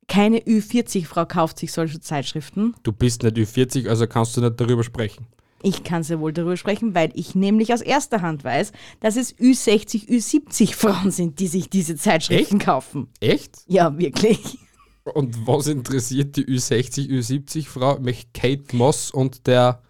keine 0.10 0.40
Ü40-Frau 0.40 1.26
kauft 1.26 1.60
sich 1.60 1.72
solche 1.72 2.02
Zeitschriften. 2.02 2.76
Du 2.84 2.92
bist 2.92 3.24
nicht 3.24 3.38
Ü40, 3.38 3.88
also 3.88 4.06
kannst 4.06 4.36
du 4.36 4.42
nicht 4.42 4.60
darüber 4.60 4.84
sprechen. 4.84 5.28
Ich 5.64 5.86
kann 5.86 6.04
sehr 6.04 6.20
wohl 6.20 6.34
darüber 6.34 6.58
sprechen, 6.58 6.94
weil 6.94 7.12
ich 7.14 7.34
nämlich 7.34 7.74
aus 7.74 7.80
erster 7.80 8.22
Hand 8.22 8.44
weiß, 8.44 8.74
dass 9.00 9.16
es 9.16 9.34
Ü60, 9.38 10.10
Ü70 10.10 10.76
Frauen 10.76 11.12
sind, 11.12 11.40
die 11.40 11.48
sich 11.48 11.70
diese 11.70 11.96
Zeitschriften 11.96 12.60
kaufen. 12.60 13.08
Echt? 13.22 13.60
Ja, 13.68 13.98
wirklich. 13.98 14.58
Und 15.06 15.48
was 15.48 15.68
interessiert 15.68 16.36
die 16.36 16.46
Ü60, 16.46 17.08
Ü70-Frau? 17.10 18.00
Mich 18.00 18.34
Kate 18.34 18.76
Moss 18.76 19.12
und 19.12 19.48
der 19.48 19.82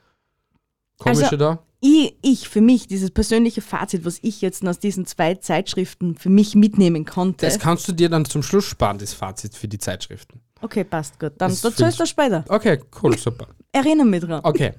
komische 1.04 1.24
Also- 1.26 1.38
da? 1.38 1.60
Ich, 1.84 2.16
ich 2.22 2.48
für 2.48 2.62
mich, 2.62 2.86
dieses 2.88 3.10
persönliche 3.10 3.62
Fazit, 3.62 4.06
was 4.06 4.20
ich 4.22 4.40
jetzt 4.42 4.64
aus 4.68 4.78
diesen 4.78 5.08
zwei 5.08 5.34
Zeitschriften 5.34 6.16
für 6.16 6.30
mich 6.30 6.54
mitnehmen 6.54 7.06
konnte. 7.06 7.44
Das 7.48 7.58
kannst 7.58 7.88
du 7.88 7.92
dir 7.92 8.08
dann 8.08 8.24
zum 8.26 8.44
Schluss 8.44 8.66
sparen, 8.66 9.00
das 9.00 9.16
Fazit 9.16 9.56
für 9.56 9.68
die 9.68 9.80
Zeitschriften. 9.80 10.42
okay, 10.62 10.84
passt 10.84 11.20
gut. 11.20 11.32
Dann 11.40 11.50
Das 11.50 11.64
erzählst 11.64 12.00
du 12.00 12.06
find's- 12.06 12.10
später. 12.12 12.46
Okay, 12.50 12.80
cool, 13.02 13.18
super. 13.18 13.48
Erinnere 13.72 14.06
mich 14.06 14.22
dran. 14.22 14.42
Okay. 14.44 14.74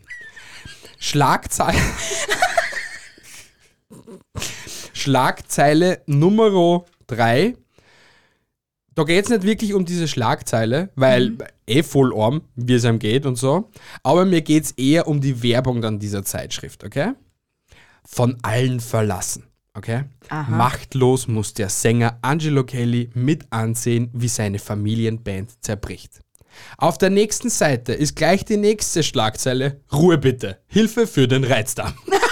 Schlagzeile. 1.01 1.77
Schlagzeile 4.93 6.03
Nummer 6.07 6.85
3. 7.09 7.57
Da 8.95 9.05
geht 9.05 9.25
es 9.25 9.31
nicht 9.31 9.45
wirklich 9.45 9.75
um 9.75 9.85
diese 9.85 10.07
Schlagzeile, 10.07 10.91
weil 10.97 11.37
eh 11.67 11.83
voll 11.83 12.15
arm, 12.15 12.43
wie 12.57 12.75
es 12.75 12.85
einem 12.85 12.99
geht 12.99 13.25
und 13.25 13.37
so. 13.37 13.71
Aber 14.03 14.25
mir 14.25 14.43
geht 14.43 14.65
es 14.65 14.71
eher 14.73 15.09
um 15.09 15.21
die 15.21 15.43
Werbung 15.43 15.81
dann 15.81 15.99
dieser 15.99 16.25
Zeitschrift, 16.25 16.85
okay? 16.85 17.13
Von 18.05 18.37
allen 18.43 18.81
verlassen, 18.81 19.45
okay? 19.75 20.05
Machtlos 20.49 21.29
muss 21.29 21.55
der 21.55 21.69
Sänger 21.69 22.19
Angelo 22.21 22.65
Kelly 22.65 23.11
mit 23.15 23.47
ansehen, 23.51 24.11
wie 24.13 24.29
seine 24.29 24.59
Familienband 24.59 25.63
zerbricht. 25.65 26.21
Auf 26.77 26.99
der 26.99 27.11
nächsten 27.11 27.49
Seite 27.49 27.95
ist 27.95 28.15
gleich 28.15 28.45
die 28.45 28.59
nächste 28.59 29.03
Schlagzeile. 29.03 29.81
Ruhe 29.93 30.19
bitte. 30.19 30.59
Hilfe 30.67 31.07
für 31.07 31.27
den 31.27 31.45
Reizdarm. 31.45 31.95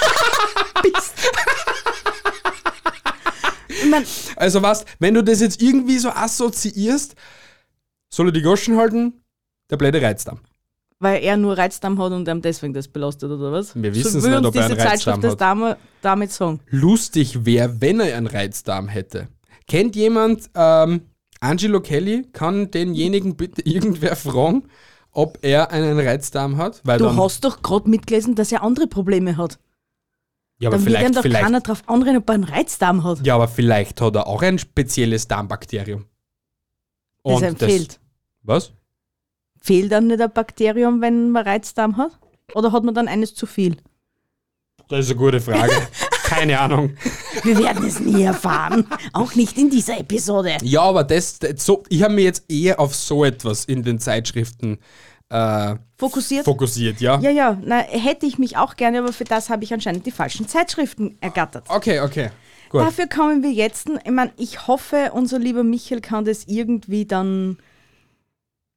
mein, 3.90 4.04
Also 4.37 4.62
was, 4.62 4.85
wenn 4.99 5.14
du 5.14 5.23
das 5.23 5.40
jetzt 5.40 5.61
irgendwie 5.61 5.99
so 5.99 6.11
assoziierst, 6.11 7.14
soll 8.09 8.28
er 8.28 8.32
die 8.32 8.42
Goschen 8.42 8.76
halten? 8.76 9.23
Der 9.70 9.76
blöde 9.76 10.00
Reizdarm. 10.02 10.40
weil 10.99 11.23
er 11.23 11.37
nur 11.37 11.56
Reizdarm 11.56 11.99
hat 11.99 12.12
und 12.12 12.28
ihm 12.28 12.42
deswegen 12.42 12.75
das 12.75 12.88
belastet, 12.88 13.30
oder 13.30 13.52
was? 13.52 13.75
Wir 13.75 13.94
wissen's 13.94 14.25
will 14.25 14.32
nicht, 14.37 14.47
ob 14.47 14.54
er 14.54 14.64
einen 14.64 14.73
Reizdarm 14.75 14.88
Zeitschrift 15.23 15.25
das 15.25 15.32
hat. 15.32 15.76
damit, 16.02 16.32
sagen. 16.32 16.61
Lustig 16.70 17.47
wäre, 17.47 17.80
wenn 17.80 18.00
er 18.00 18.16
einen 18.16 18.26
Reizdarm 18.26 18.88
hätte. 18.88 19.28
Kennt 19.66 19.94
jemand 19.97 20.50
ähm, 20.54 21.02
Angelo 21.40 21.80
Kelly? 21.80 22.26
Kann 22.32 22.70
denjenigen 22.70 23.37
bitte 23.37 23.62
irgendwer 23.64 24.16
fragen, 24.16 24.64
ob 25.12 25.38
er 25.42 25.70
einen 25.70 25.99
Reizdarm 25.99 26.56
hat? 26.56 26.80
Weil 26.85 26.99
Du 26.99 27.16
hast 27.16 27.44
doch 27.44 27.62
gerade 27.62 27.88
mitgelesen, 27.88 28.35
dass 28.35 28.52
er 28.52 28.62
andere 28.62 28.87
Probleme 28.88 29.37
hat. 29.37 29.59
Ja, 30.61 30.69
aber 30.69 30.76
Dann 30.76 30.87
wird 30.87 30.95
ihm 30.95 30.99
vielleicht, 30.99 31.17
doch 31.17 31.23
vielleicht, 31.23 31.45
keiner 31.45 31.61
drauf 31.61 31.83
anreden, 31.87 32.19
ob 32.19 32.29
er 32.29 32.35
einen 32.35 32.45
Reizdarm 32.45 33.02
hat. 33.02 33.26
ja, 33.26 33.35
aber 33.35 33.49
vielleicht 33.49 34.00
hat 34.00 34.14
er 34.14 34.26
auch 34.26 34.43
ein 34.43 34.59
spezielles 34.59 35.26
Darmbakterium. 35.26 36.05
das 37.25 37.35
Und 37.35 37.45
einem 37.45 37.57
fehlt. 37.57 37.99
Was? 38.43 38.73
Fehlt 39.61 39.90
dann 39.90 40.07
nicht 40.07 40.21
ein 40.21 40.31
Bakterium, 40.33 41.00
wenn 41.00 41.31
man 41.31 41.47
Reizdarm 41.47 41.97
hat? 41.97 42.12
Oder 42.55 42.73
hat 42.73 42.85
man 42.85 42.95
dann 42.95 43.09
eines 43.09 43.35
zu 43.35 43.47
viel? 43.47 43.76
Das 44.88 45.00
ist 45.07 45.11
eine 45.11 45.19
gute 45.19 45.40
Frage. 45.40 45.73
Keine 46.25 46.61
Ahnung. 46.61 46.97
Wir 47.43 47.59
werden 47.59 47.87
es 47.87 47.99
nie 47.99 48.23
erfahren. 48.23 48.87
Auch 49.12 49.35
nicht 49.35 49.57
in 49.59 49.71
dieser 49.71 49.99
Episode. 49.99 50.59
Ja, 50.62 50.83
aber 50.83 51.05
das, 51.05 51.38
das 51.38 51.64
so, 51.64 51.83
ich 51.88 52.02
habe 52.02 52.14
mir 52.14 52.25
jetzt 52.25 52.45
eher 52.50 52.79
auf 52.79 52.95
so 52.95 53.25
etwas 53.25 53.64
in 53.64 53.83
den 53.83 53.99
Zeitschriften 53.99 54.79
äh, 55.30 55.76
Fokussiert? 55.96 56.44
fokussiert, 56.44 57.00
ja? 57.00 57.18
ja, 57.20 57.30
ja, 57.30 57.58
na, 57.62 57.78
hätte 57.78 58.26
ich 58.26 58.38
mich 58.38 58.56
auch 58.56 58.76
gerne, 58.76 58.99
aber 58.99 59.12
für 59.12 59.25
das 59.25 59.49
habe 59.49 59.64
ich 59.64 59.72
anscheinend 59.72 60.04
die 60.06 60.10
falschen 60.10 60.49
Zeitschriften 60.49 61.16
ergattert. 61.20 61.64
Okay, 61.68 62.00
okay. 62.00 62.30
Gut. 62.68 62.82
Dafür 62.82 63.08
kommen 63.08 63.42
wir 63.42 63.50
jetzt. 63.50 63.88
Ich 64.04 64.10
meine, 64.10 64.32
ich 64.37 64.68
hoffe, 64.68 65.10
unser 65.12 65.38
lieber 65.38 65.64
Michael 65.64 66.00
kann 66.00 66.25
das 66.25 66.44
irgendwie 66.44 67.04
dann 67.04 67.58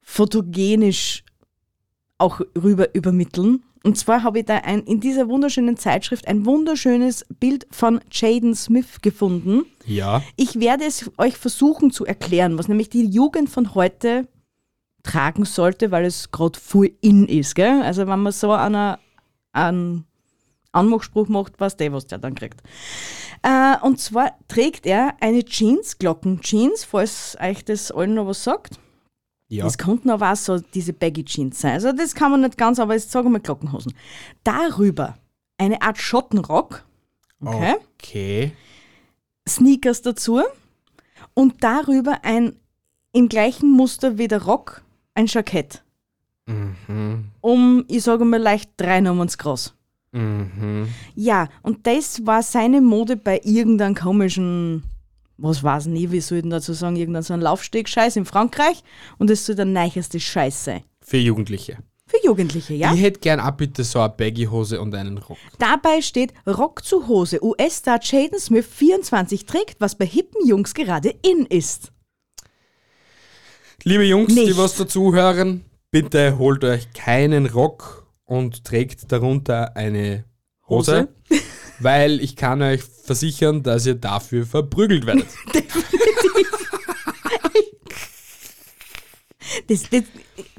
fotogenisch 0.02 1.24
auch 2.18 2.42
rüber 2.56 2.96
übermitteln. 2.96 3.64
Und 3.84 3.98
zwar 3.98 4.24
habe 4.24 4.40
ich 4.40 4.46
da 4.46 4.58
ein, 4.58 4.82
in 4.84 5.00
dieser 5.00 5.28
wunderschönen 5.28 5.78
Zeitschrift 5.78 6.28
ein 6.28 6.46
wunderschönes 6.46 7.26
Bild 7.40 7.68
von 7.70 8.00
Jaden 8.12 8.56
Smith 8.56 9.02
gefunden. 9.02 9.66
Ja. 9.86 10.24
Ich 10.38 10.60
werde 10.60 10.86
es 10.86 11.12
euch 11.18 11.38
versuchen 11.38 11.92
zu 11.92 12.06
erklären, 12.06 12.58
was 12.58 12.68
nämlich 12.68 12.90
die 12.90 13.06
Jugend 13.06 13.50
von 13.50 13.76
heute 13.76 14.28
tragen 15.04 15.46
sollte, 15.46 15.92
weil 15.92 16.06
es 16.06 16.32
gerade 16.32 16.60
voll 16.60 16.92
in 17.02 17.28
ist. 17.28 17.56
Gell? 17.56 17.82
Also 17.82 18.08
wenn 18.08 18.20
man 18.20 18.32
so 18.32 18.52
einer, 18.52 19.00
einen 19.52 20.06
Anmachspruch 20.72 21.28
macht, 21.28 21.60
was 21.60 21.78
der, 21.78 21.94
was 21.94 22.08
der 22.08 22.18
dann 22.18 22.36
kriegt. 22.36 22.62
Äh, 23.44 23.76
und 23.82 24.00
zwar 24.00 24.32
trägt 24.48 24.86
er 24.86 25.16
eine 25.20 25.44
Jeans, 25.44 25.98
Glocken-Jeans, 25.98 26.86
falls 26.86 27.38
euch 27.40 27.64
das 27.66 27.92
allen 27.92 28.16
noch 28.16 28.28
was 28.28 28.44
sagt. 28.44 28.80
Ja. 29.50 29.66
Das 29.66 29.78
könnten 29.78 30.10
aber 30.10 30.32
auch 30.32 30.36
so 30.36 30.60
diese 30.60 30.94
Baggy 30.94 31.26
Jeans 31.26 31.60
sein. 31.60 31.74
Also 31.74 31.92
das 31.92 32.16
kann 32.16 32.32
man 32.32 32.42
nicht 32.42 32.58
ganz, 32.58 32.80
aber 32.80 32.94
jetzt 32.94 33.12
sagen 33.12 33.32
wir 33.32 33.40
Glockenhosen. 33.40 33.94
Darüber 34.44 35.16
eine 35.58 35.82
Art 35.82 36.00
Schottenrock. 36.00 36.84
Okay. 37.40 37.76
Okay. 38.00 38.52
Sneakers 39.48 40.02
dazu 40.02 40.42
und 41.34 41.64
darüber 41.64 42.20
ein 42.24 42.56
im 43.12 43.30
gleichen 43.30 43.70
Muster 43.70 44.18
wie 44.18 44.28
der 44.28 44.44
Rock 44.44 44.82
ein 45.16 45.28
Jackett. 45.28 45.84
Mhm. 46.46 47.32
Um, 47.42 47.86
ich 47.88 48.04
sage 48.04 48.26
mal, 48.26 48.42
leicht 48.42 48.72
drei 48.78 49.02
Nummern 49.02 49.30
zu 49.30 49.38
groß. 49.38 49.74
Mhm. 50.12 50.88
Ja, 51.16 51.50
und 51.62 51.88
das 51.88 52.26
war 52.26 52.44
seine 52.44 52.82
Mode 52.82 53.18
bei 53.18 53.42
irgendeinem 53.44 53.96
komischen, 53.96 54.84
was 55.38 55.64
weiß 55.64 55.88
ich 55.88 55.92
nie, 55.92 56.12
wie 56.12 56.22
soll 56.22 56.40
ich 56.40 56.42
denn 56.44 56.52
dazu 56.52 56.74
sagen, 56.74 56.96
irgendein 56.96 57.24
so 57.24 57.34
ein 57.34 57.42
Laufsteg-Scheiß 57.42 58.16
in 58.18 58.26
Frankreich 58.26 58.84
und 59.18 59.30
das 59.30 59.46
soll 59.46 59.56
der 59.56 59.66
neicheste 59.66 60.20
Scheiß 60.20 60.66
sein. 60.66 60.84
Für 61.02 61.18
Jugendliche. 61.18 61.78
Für 62.06 62.18
Jugendliche, 62.24 62.76
ja? 62.76 62.94
Ich 62.94 63.02
hätte 63.02 63.22
gern 63.22 63.40
auch 63.40 63.52
bitte 63.52 63.84
so 63.84 64.00
eine 64.00 64.10
Baggy-Hose 64.10 64.80
und 64.80 64.94
einen 64.94 65.18
Rock. 65.18 65.38
Dabei 65.58 66.02
steht 66.02 66.34
Rock 66.46 66.84
zu 66.84 67.08
Hose. 67.08 67.44
US-Star 67.44 68.00
Jaden 68.02 68.40
Smith 68.40 68.68
24 68.68 69.46
trägt, 69.46 69.82
was 69.82 69.96
bei 69.96 70.06
hippen 70.06 70.46
Jungs 70.46 70.76
gerade 70.76 71.16
in 71.24 71.46
ist. 71.48 71.92
Liebe 73.86 74.06
Jungs, 74.06 74.34
die 74.34 74.46
Nicht. 74.46 74.58
was 74.58 74.78
dazu 74.78 75.14
hören, 75.14 75.66
bitte 75.92 76.38
holt 76.38 76.64
euch 76.64 76.94
keinen 76.94 77.48
Rock 77.48 78.08
und 78.24 78.64
trägt 78.64 79.12
darunter 79.12 79.76
eine 79.76 80.24
Hose, 80.70 81.10
weil 81.80 82.22
ich 82.22 82.38
kann 82.38 82.62
euch 82.62 82.82
versichern, 82.82 83.62
dass 83.62 83.86
ihr 83.86 83.96
dafür 83.96 84.46
verprügelt 84.46 85.06
werdet. 85.06 85.28
Das, 89.68 89.84
das, 89.90 90.04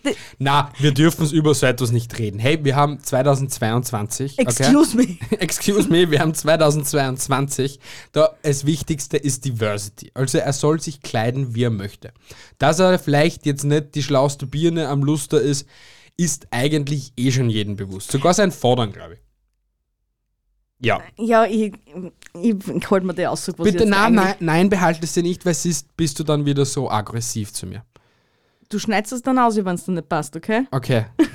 das, 0.03 0.15
Na, 0.39 0.71
wir 0.79 0.93
dürfen 0.93 1.31
über 1.31 1.55
so 1.55 1.67
etwas 1.67 1.93
nicht 1.93 2.19
reden. 2.19 2.39
Hey, 2.39 2.65
wir 2.65 2.77
haben 2.77 3.01
2022. 3.01 4.39
Okay? 4.39 4.43
excuse 4.43 4.97
me. 4.97 5.19
Excuse 5.39 5.89
me, 5.89 6.11
wir 6.11 6.21
haben 6.21 6.35
2022. 6.35 7.81
Da, 8.13 8.31
das 8.43 8.67
Wichtigste 8.67 9.17
ist 9.17 9.45
Diversity. 9.45 10.11
Also 10.15 10.39
er 10.39 10.53
soll 10.53 10.81
sich 10.81 11.01
kleiden, 11.01 11.55
wie 11.55 11.65
er 11.65 11.71
möchte. 11.71 12.13
Dass 12.59 12.79
er 12.79 12.99
vielleicht 12.99 13.47
jetzt 13.47 13.65
nicht 13.65 13.95
die 13.95 14.03
schlauste 14.03 14.47
Birne 14.47 14.89
am 14.89 15.03
Luster 15.03 15.41
ist, 15.41 15.67
ist 16.17 16.47
eigentlich 16.51 17.13
eh 17.17 17.33
schon 17.33 17.51
jedem 17.51 17.77
bewusst. 17.77 18.13
Sogar 18.13 18.35
sein 18.35 18.53
Fordern, 18.53 18.93
glaube 18.93 19.15
ich. 19.15 19.21
Ja. 20.81 21.01
Ja, 21.17 21.45
ich, 21.45 21.73
ich, 22.35 22.55
ich 22.69 22.91
halte 22.91 23.07
mir 23.07 23.15
die 23.15 23.27
Aussage, 23.27 23.59
was 23.59 23.67
ich 23.67 23.73
Bitte 23.73 23.85
jetzt 23.85 23.91
nein, 23.91 24.15
nein, 24.15 24.35
nein, 24.41 24.69
behalte 24.69 25.05
es 25.05 25.15
dir 25.15 25.23
nicht, 25.23 25.47
weil 25.47 25.55
sonst 25.55 25.97
bist 25.97 26.19
du 26.19 26.25
dann 26.25 26.45
wieder 26.45 26.65
so 26.65 26.91
aggressiv 26.91 27.53
zu 27.53 27.67
mir. 27.67 27.85
Du 28.69 28.79
schneidest 28.79 29.13
es 29.13 29.23
dann 29.23 29.39
aus, 29.39 29.57
wenn 29.57 29.75
es 29.75 29.85
dir 29.85 29.93
nicht 29.93 30.09
passt, 30.09 30.37
okay? 30.37 30.67
Okay. 30.71 31.07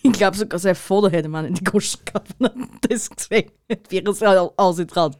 Ich 0.00 0.12
glaube 0.12 0.36
sogar, 0.36 0.60
sein 0.60 0.76
Vater 0.76 1.10
hätte 1.10 1.28
man 1.28 1.44
in 1.44 1.54
die 1.54 1.64
Goschen 1.64 2.00
gehabt, 2.04 2.28
wenn 2.38 2.68
das 2.88 3.10
gesehen 3.10 3.50
hätte, 3.68 3.90
wie 3.90 3.98
er 3.98 4.06
es 4.08 4.22
ausgetraut. 4.56 5.18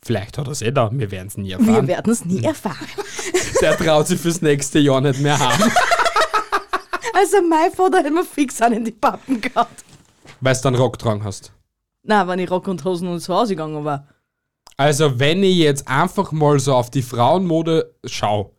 Vielleicht 0.00 0.38
hat 0.38 0.46
er 0.46 0.52
es 0.52 0.62
eh 0.62 0.70
da, 0.70 0.88
wir 0.92 1.10
werden 1.10 1.26
es 1.26 1.36
nie 1.36 1.48
Wir 1.48 1.58
erfahren. 1.58 1.88
werden 1.88 2.12
es 2.12 2.24
nie 2.24 2.42
erfahren. 2.42 2.86
Der 3.60 3.76
traut 3.76 4.06
sich 4.06 4.20
fürs 4.20 4.40
nächste 4.40 4.78
Jahr 4.78 5.00
nicht 5.00 5.20
mehr 5.20 5.38
haben. 5.38 5.70
Also 7.14 7.36
mein 7.48 7.70
Vater 7.72 7.98
hätte 7.98 8.10
mir 8.10 8.24
fix 8.24 8.60
an 8.62 8.72
in 8.72 8.84
die 8.84 8.92
Pappen 8.92 9.40
gehabt. 9.40 9.84
Weil 10.40 10.54
du 10.54 10.60
dann 10.62 10.76
Rock 10.76 10.98
dran 10.98 11.22
hast. 11.22 11.52
Na, 12.02 12.26
wenn 12.26 12.38
ich 12.38 12.50
Rock 12.50 12.68
und 12.68 12.84
Hosen 12.84 13.08
und 13.08 13.20
zu 13.20 13.34
Hause 13.34 13.54
gegangen 13.54 13.84
war. 13.84 14.08
Also, 14.76 15.18
wenn 15.20 15.42
ich 15.42 15.56
jetzt 15.56 15.86
einfach 15.86 16.32
mal 16.32 16.58
so 16.58 16.74
auf 16.74 16.90
die 16.90 17.02
Frauenmode 17.02 17.94
schaue, 18.06 18.51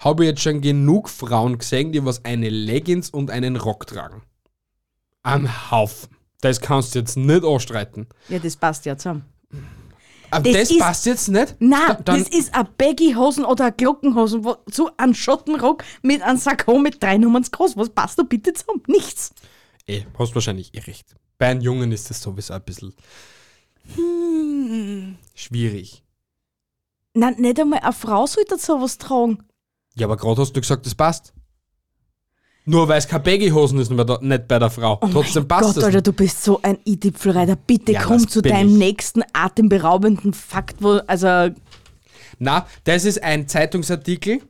habe 0.00 0.24
ich 0.24 0.30
jetzt 0.30 0.42
schon 0.42 0.60
genug 0.60 1.08
Frauen 1.08 1.58
gesehen, 1.58 1.92
die 1.92 2.04
was 2.04 2.24
eine 2.24 2.48
Leggings 2.48 3.10
und 3.10 3.30
einen 3.30 3.56
Rock 3.56 3.86
tragen. 3.86 4.22
Ein 5.22 5.70
Haufen. 5.70 6.16
Das 6.40 6.60
kannst 6.60 6.94
du 6.94 7.00
jetzt 7.00 7.16
nicht 7.16 7.44
anstreiten. 7.44 8.06
Ja, 8.28 8.38
das 8.38 8.56
passt 8.56 8.84
ja 8.86 8.96
zusammen. 8.96 9.24
Aber 10.30 10.44
Das 10.44 10.60
das, 10.60 10.70
ist- 10.70 10.78
passt 10.78 11.06
jetzt 11.06 11.28
nicht? 11.28 11.56
Na, 11.58 11.94
Da- 11.94 12.16
das 12.16 12.28
ist 12.28 12.54
ein 12.54 12.68
Baggy-Hosen 12.76 13.44
oder 13.44 13.66
ein 13.66 13.76
Glockenhosen, 13.76 14.44
wo, 14.44 14.56
so 14.70 14.90
ein 14.98 15.14
Schottenrock 15.14 15.82
mit 16.02 16.22
einem 16.22 16.38
Sakko 16.38 16.78
mit 16.78 17.02
drei 17.02 17.16
Nummern 17.18 17.42
groß. 17.50 17.76
Was 17.76 17.88
passt 17.90 18.18
da 18.18 18.22
bitte 18.22 18.52
zusammen? 18.52 18.82
Nichts. 18.86 19.32
eh, 19.86 20.02
hast 20.18 20.34
wahrscheinlich 20.34 20.74
eh 20.74 20.80
recht. 20.80 21.16
Bei 21.38 21.46
einem 21.46 21.62
Jungen 21.62 21.90
ist 21.92 22.10
das 22.10 22.20
sowieso 22.20 22.52
ein 22.54 22.62
bisschen 22.62 22.94
hm, 23.96 25.16
schwierig. 25.34 26.02
Nein, 27.14 27.36
nicht 27.38 27.58
einmal 27.58 27.80
eine 27.80 27.92
Frau 27.92 28.26
sollte 28.26 28.58
sowas 28.58 28.98
tragen. 28.98 29.42
Ja, 29.98 30.06
aber 30.06 30.16
gerade 30.16 30.40
hast 30.42 30.54
du 30.56 30.60
gesagt, 30.60 30.86
das 30.86 30.94
passt. 30.94 31.32
Nur 32.64 32.86
weil 32.86 32.98
es 32.98 33.08
keine 33.08 33.22
Baggy-Hosen 33.24 33.78
ist, 33.78 33.88
nicht 33.90 33.96
bei 33.96 34.04
der- 34.04 34.20
nicht 34.20 34.46
bei 34.46 34.58
der 34.58 34.68
Frau. 34.70 34.96
Trotzdem 34.96 35.44
Oh 35.44 35.46
mein 35.46 35.48
passt 35.48 35.64
Gott, 35.68 35.76
das. 35.78 35.84
Alter, 35.84 35.96
nicht. 35.98 36.06
du 36.06 36.12
bist 36.12 36.42
so 36.44 36.60
ein 36.62 36.78
i-Dipfelreiter. 36.86 37.56
Bitte 37.56 37.92
Ja, 37.92 38.02
komm 38.04 38.28
zu 38.28 38.42
deinem 38.42 38.72
ich. 38.72 38.76
nächsten 38.78 39.22
atemberaubenden 39.32 40.34
Fakt, 40.34 40.76
wo, 40.82 41.00
also, 41.06 41.48
Na, 42.38 42.66
das 42.84 43.04
ist 43.06 43.22
ein 43.22 43.48
Zeitungsartikel 43.48 44.40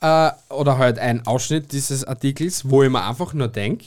äh, 0.00 0.30
oder 0.48 0.78
halt 0.78 0.98
ein 0.98 1.26
Ausschnitt 1.26 1.70
dieses 1.72 2.02
Artikels, 2.04 2.68
wo 2.70 2.82
ich 2.82 2.90
mir 2.90 3.04
einfach 3.06 3.34
nur 3.34 3.48
denke, 3.48 3.86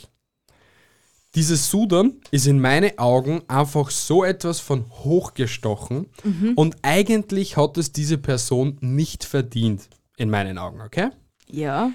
dieses 1.34 1.68
Sudan 1.68 2.12
ist 2.30 2.46
in 2.46 2.60
meinen 2.60 2.96
Augen 2.96 3.42
einfach 3.48 3.90
so 3.90 4.22
etwas 4.22 4.60
von 4.60 4.84
hochgestochen 4.88 6.06
und 6.54 6.76
eigentlich 6.82 7.56
hat 7.56 7.76
es 7.76 7.90
diese 7.90 8.18
Person 8.18 8.78
nicht 8.80 9.24
verdient, 9.24 9.88
in 10.16 10.30
meinen 10.30 10.58
Augen, 10.58 10.80
okay? 10.80 11.10
ja. 11.46 11.92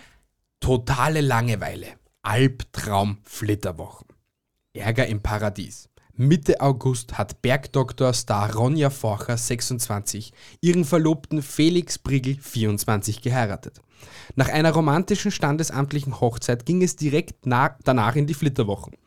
Totale 0.59 1.21
Langeweile, 1.21 1.87
Albtraum, 2.21 3.19
Flitterwochen, 3.23 4.07
Ärger 4.73 5.07
im 5.07 5.21
Paradies. 5.21 5.88
Mitte 6.21 6.59
August 6.59 7.17
hat 7.17 7.41
Bergdoktor-Star 7.41 8.53
Ronja 8.53 8.89
Forcher, 8.89 9.37
26, 9.37 10.33
ihren 10.59 10.83
Verlobten 10.83 11.41
Felix 11.41 11.97
Brigel, 11.97 12.37
24, 12.41 13.21
geheiratet. 13.21 13.79
Nach 14.35 14.49
einer 14.49 14.73
romantischen 14.73 15.31
standesamtlichen 15.31 16.19
Hochzeit 16.19 16.65
ging 16.65 16.83
es 16.83 16.97
direkt 16.97 17.45
na 17.45 17.77
danach 17.85 18.17
in 18.17 18.27
die 18.27 18.33
Flitterwochen. 18.33 18.97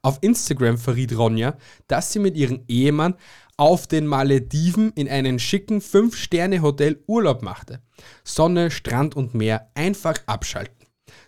Auf 0.00 0.16
Instagram 0.22 0.78
verriet 0.78 1.14
Ronja, 1.14 1.58
dass 1.88 2.10
sie 2.10 2.20
mit 2.20 2.38
ihrem 2.38 2.64
Ehemann 2.68 3.16
auf 3.58 3.86
den 3.86 4.06
Malediven 4.06 4.92
in 4.94 5.10
einen 5.10 5.38
schicken 5.38 5.82
5-Sterne-Hotel 5.82 7.02
Urlaub 7.06 7.42
machte. 7.42 7.82
Sonne, 8.24 8.70
Strand 8.70 9.14
und 9.14 9.34
Meer 9.34 9.68
einfach 9.74 10.16
abschalten. 10.24 10.86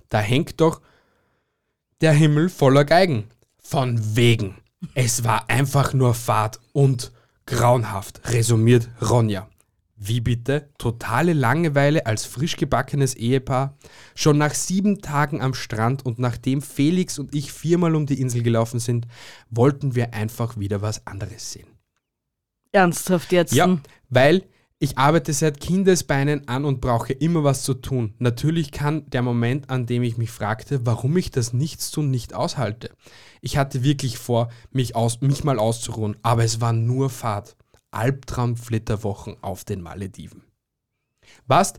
Da 0.09 0.21
hängt 0.21 0.63
doch 0.63 0.81
der 2.01 2.13
Himmel 2.13 2.49
voller 2.49 2.87
Geigen. 2.87 3.25
Von 3.59 4.17
wegen. 4.17 4.63
Es 4.95 5.25
war 5.25 5.49
einfach 5.49 5.95
nur 5.95 6.14
Fahrt 6.14 6.61
und 6.73 7.12
grauenhaft, 7.47 8.21
resümiert 8.33 8.88
Ronja. 9.00 9.49
Wie 9.97 10.21
bitte? 10.21 10.69
Totale 10.76 11.33
Langeweile 11.33 12.05
als 12.05 12.25
frisch 12.26 12.57
gebackenes 12.57 13.14
Ehepaar? 13.14 13.79
Schon 14.14 14.38
nach 14.38 14.53
sieben 14.53 15.00
Tagen 15.00 15.41
am 15.41 15.55
Strand 15.55 16.05
und 16.05 16.19
nachdem 16.19 16.62
Felix 16.62 17.19
und 17.19 17.35
ich 17.35 17.53
viermal 17.53 17.95
um 17.95 18.05
die 18.05 18.21
Insel 18.21 18.43
gelaufen 18.43 18.81
sind, 18.81 19.07
wollten 19.50 19.95
wir 19.95 20.12
einfach 20.12 20.59
wieder 20.59 20.83
was 20.83 21.07
anderes 21.07 21.53
sehen. 21.53 21.69
Ernsthaft 22.73 23.31
jetzt? 23.33 23.55
Ja, 23.55 23.79
weil 24.11 24.43
ich 24.85 24.99
arbeite 24.99 25.33
seit 25.33 25.61
Kindesbeinen 25.61 26.47
an 26.47 26.67
und 26.67 26.83
brauche 26.83 27.14
immer 27.14 27.43
was 27.43 27.62
zu 27.62 27.73
tun. 27.73 28.12
Natürlich 28.19 28.70
kann 28.70 29.09
der 29.09 29.23
Moment, 29.23 29.70
an 29.70 29.87
dem 29.87 30.03
ich 30.03 30.18
mich 30.18 30.31
fragte, 30.31 30.85
warum 30.85 31.16
ich 31.16 31.31
das 31.31 31.55
Nichtstun 31.55 32.11
nicht 32.11 32.35
aushalte. 32.35 32.90
Ich 33.40 33.57
hatte 33.57 33.83
wirklich 33.83 34.18
vor, 34.18 34.51
mich, 34.73 34.94
aus, 34.94 35.23
mich 35.23 35.42
mal 35.42 35.59
auszuruhen, 35.59 36.18
aber 36.23 36.44
es 36.44 36.61
war 36.61 36.75
nur 36.75 37.09
Fahrt. 37.09 37.57
Albtraum-Flitterwochen 37.92 39.37
auf 39.40 39.64
den 39.64 39.81
Malediven. 39.81 40.42
Was? 41.47 41.73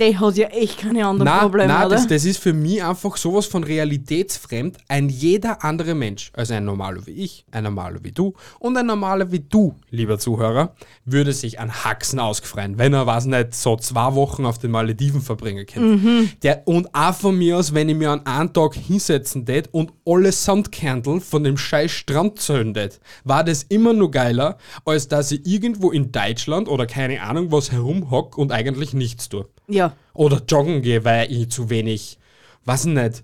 Der 0.00 0.18
hat 0.18 0.36
ja 0.38 0.46
echt 0.48 0.78
keine 0.78 1.06
anderen 1.06 1.30
Na, 1.30 1.40
Probleme, 1.40 1.68
na 1.68 1.84
oder? 1.84 1.96
das, 1.96 2.06
das 2.06 2.24
ist 2.24 2.38
für 2.38 2.54
mich 2.54 2.82
einfach 2.82 3.18
sowas 3.18 3.44
von 3.44 3.62
realitätsfremd. 3.64 4.78
Ein 4.88 5.10
jeder 5.10 5.62
andere 5.62 5.94
Mensch, 5.94 6.32
also 6.32 6.54
ein 6.54 6.64
Normaler 6.64 7.06
wie 7.06 7.10
ich, 7.10 7.44
ein 7.50 7.64
Normaler 7.64 8.02
wie 8.02 8.10
du 8.10 8.32
und 8.60 8.78
ein 8.78 8.86
Normaler 8.86 9.30
wie 9.30 9.40
du, 9.40 9.74
lieber 9.90 10.18
Zuhörer, 10.18 10.74
würde 11.04 11.34
sich 11.34 11.60
an 11.60 11.84
Haxen 11.84 12.18
ausgefreien, 12.18 12.78
wenn 12.78 12.94
er, 12.94 13.06
was 13.06 13.26
nicht, 13.26 13.54
so 13.54 13.76
zwei 13.76 14.14
Wochen 14.14 14.46
auf 14.46 14.56
den 14.56 14.70
Malediven 14.70 15.20
verbringen 15.20 15.66
könnte. 15.66 16.30
Der, 16.42 16.66
und 16.66 16.94
auch 16.94 17.14
von 17.14 17.36
mir 17.36 17.58
aus, 17.58 17.74
wenn 17.74 17.90
ich 17.90 17.96
mir 17.96 18.10
an 18.10 18.24
einen 18.24 18.54
Tag 18.54 18.74
hinsetzen 18.74 19.44
tät 19.44 19.68
und 19.70 19.92
alle 20.06 20.32
Sandkerntel 20.32 21.20
von 21.20 21.44
dem 21.44 21.58
scheiß 21.58 21.90
Strand 21.90 22.40
zählen 22.40 22.72
tät, 22.72 23.00
war 23.24 23.44
das 23.44 23.64
immer 23.64 23.92
nur 23.92 24.10
geiler, 24.10 24.56
als 24.86 25.08
dass 25.08 25.30
ich 25.30 25.46
irgendwo 25.46 25.90
in 25.90 26.10
Deutschland 26.10 26.68
oder 26.68 26.86
keine 26.86 27.20
Ahnung 27.20 27.52
was 27.52 27.70
herumhock 27.70 28.38
und 28.38 28.50
eigentlich 28.50 28.94
nichts 28.94 29.28
tue. 29.28 29.46
Ja. 29.72 29.94
Oder 30.14 30.42
joggen 30.48 30.82
gehe, 30.82 31.04
weil 31.04 31.30
ich 31.32 31.50
zu 31.50 31.70
wenig, 31.70 32.18
was 32.64 32.84
nicht, 32.84 33.22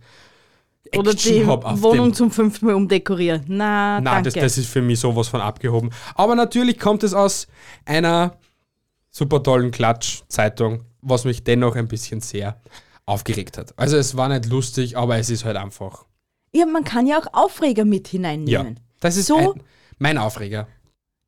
Oder 0.96 1.10
Action 1.12 1.32
die 1.32 1.46
hab 1.46 1.64
auf 1.64 1.82
Wohnung 1.82 2.14
zum 2.14 2.30
fünften 2.30 2.66
Mal 2.66 2.74
umdekorieren. 2.74 3.44
Na, 3.48 4.00
Nein, 4.00 4.04
danke. 4.24 4.30
das, 4.30 4.34
das 4.34 4.58
ist 4.58 4.68
für 4.68 4.82
mich 4.82 5.00
sowas 5.00 5.28
von 5.28 5.40
abgehoben. 5.40 5.90
Aber 6.14 6.34
natürlich 6.34 6.78
kommt 6.78 7.02
es 7.02 7.12
aus 7.14 7.48
einer 7.84 8.36
super 9.10 9.42
tollen 9.42 9.70
Klatsch-Zeitung, 9.72 10.84
was 11.02 11.24
mich 11.24 11.42
dennoch 11.44 11.74
ein 11.76 11.88
bisschen 11.88 12.20
sehr 12.20 12.60
aufgeregt 13.04 13.58
hat. 13.58 13.72
Also 13.78 13.96
es 13.96 14.16
war 14.16 14.28
nicht 14.28 14.46
lustig, 14.46 14.96
aber 14.96 15.16
es 15.18 15.30
ist 15.30 15.44
halt 15.44 15.56
einfach. 15.56 16.04
ja, 16.52 16.66
man 16.66 16.84
kann 16.84 17.06
ja 17.06 17.18
auch 17.18 17.26
Aufreger 17.32 17.84
mit 17.84 18.06
Ja, 18.08 18.12
hineinnehmen. 18.12 18.80
das 19.00 19.16
ist 19.16 19.26
So 19.26 19.54
ein, 19.54 19.62
mein 19.98 20.18
Aufreger. 20.18 20.66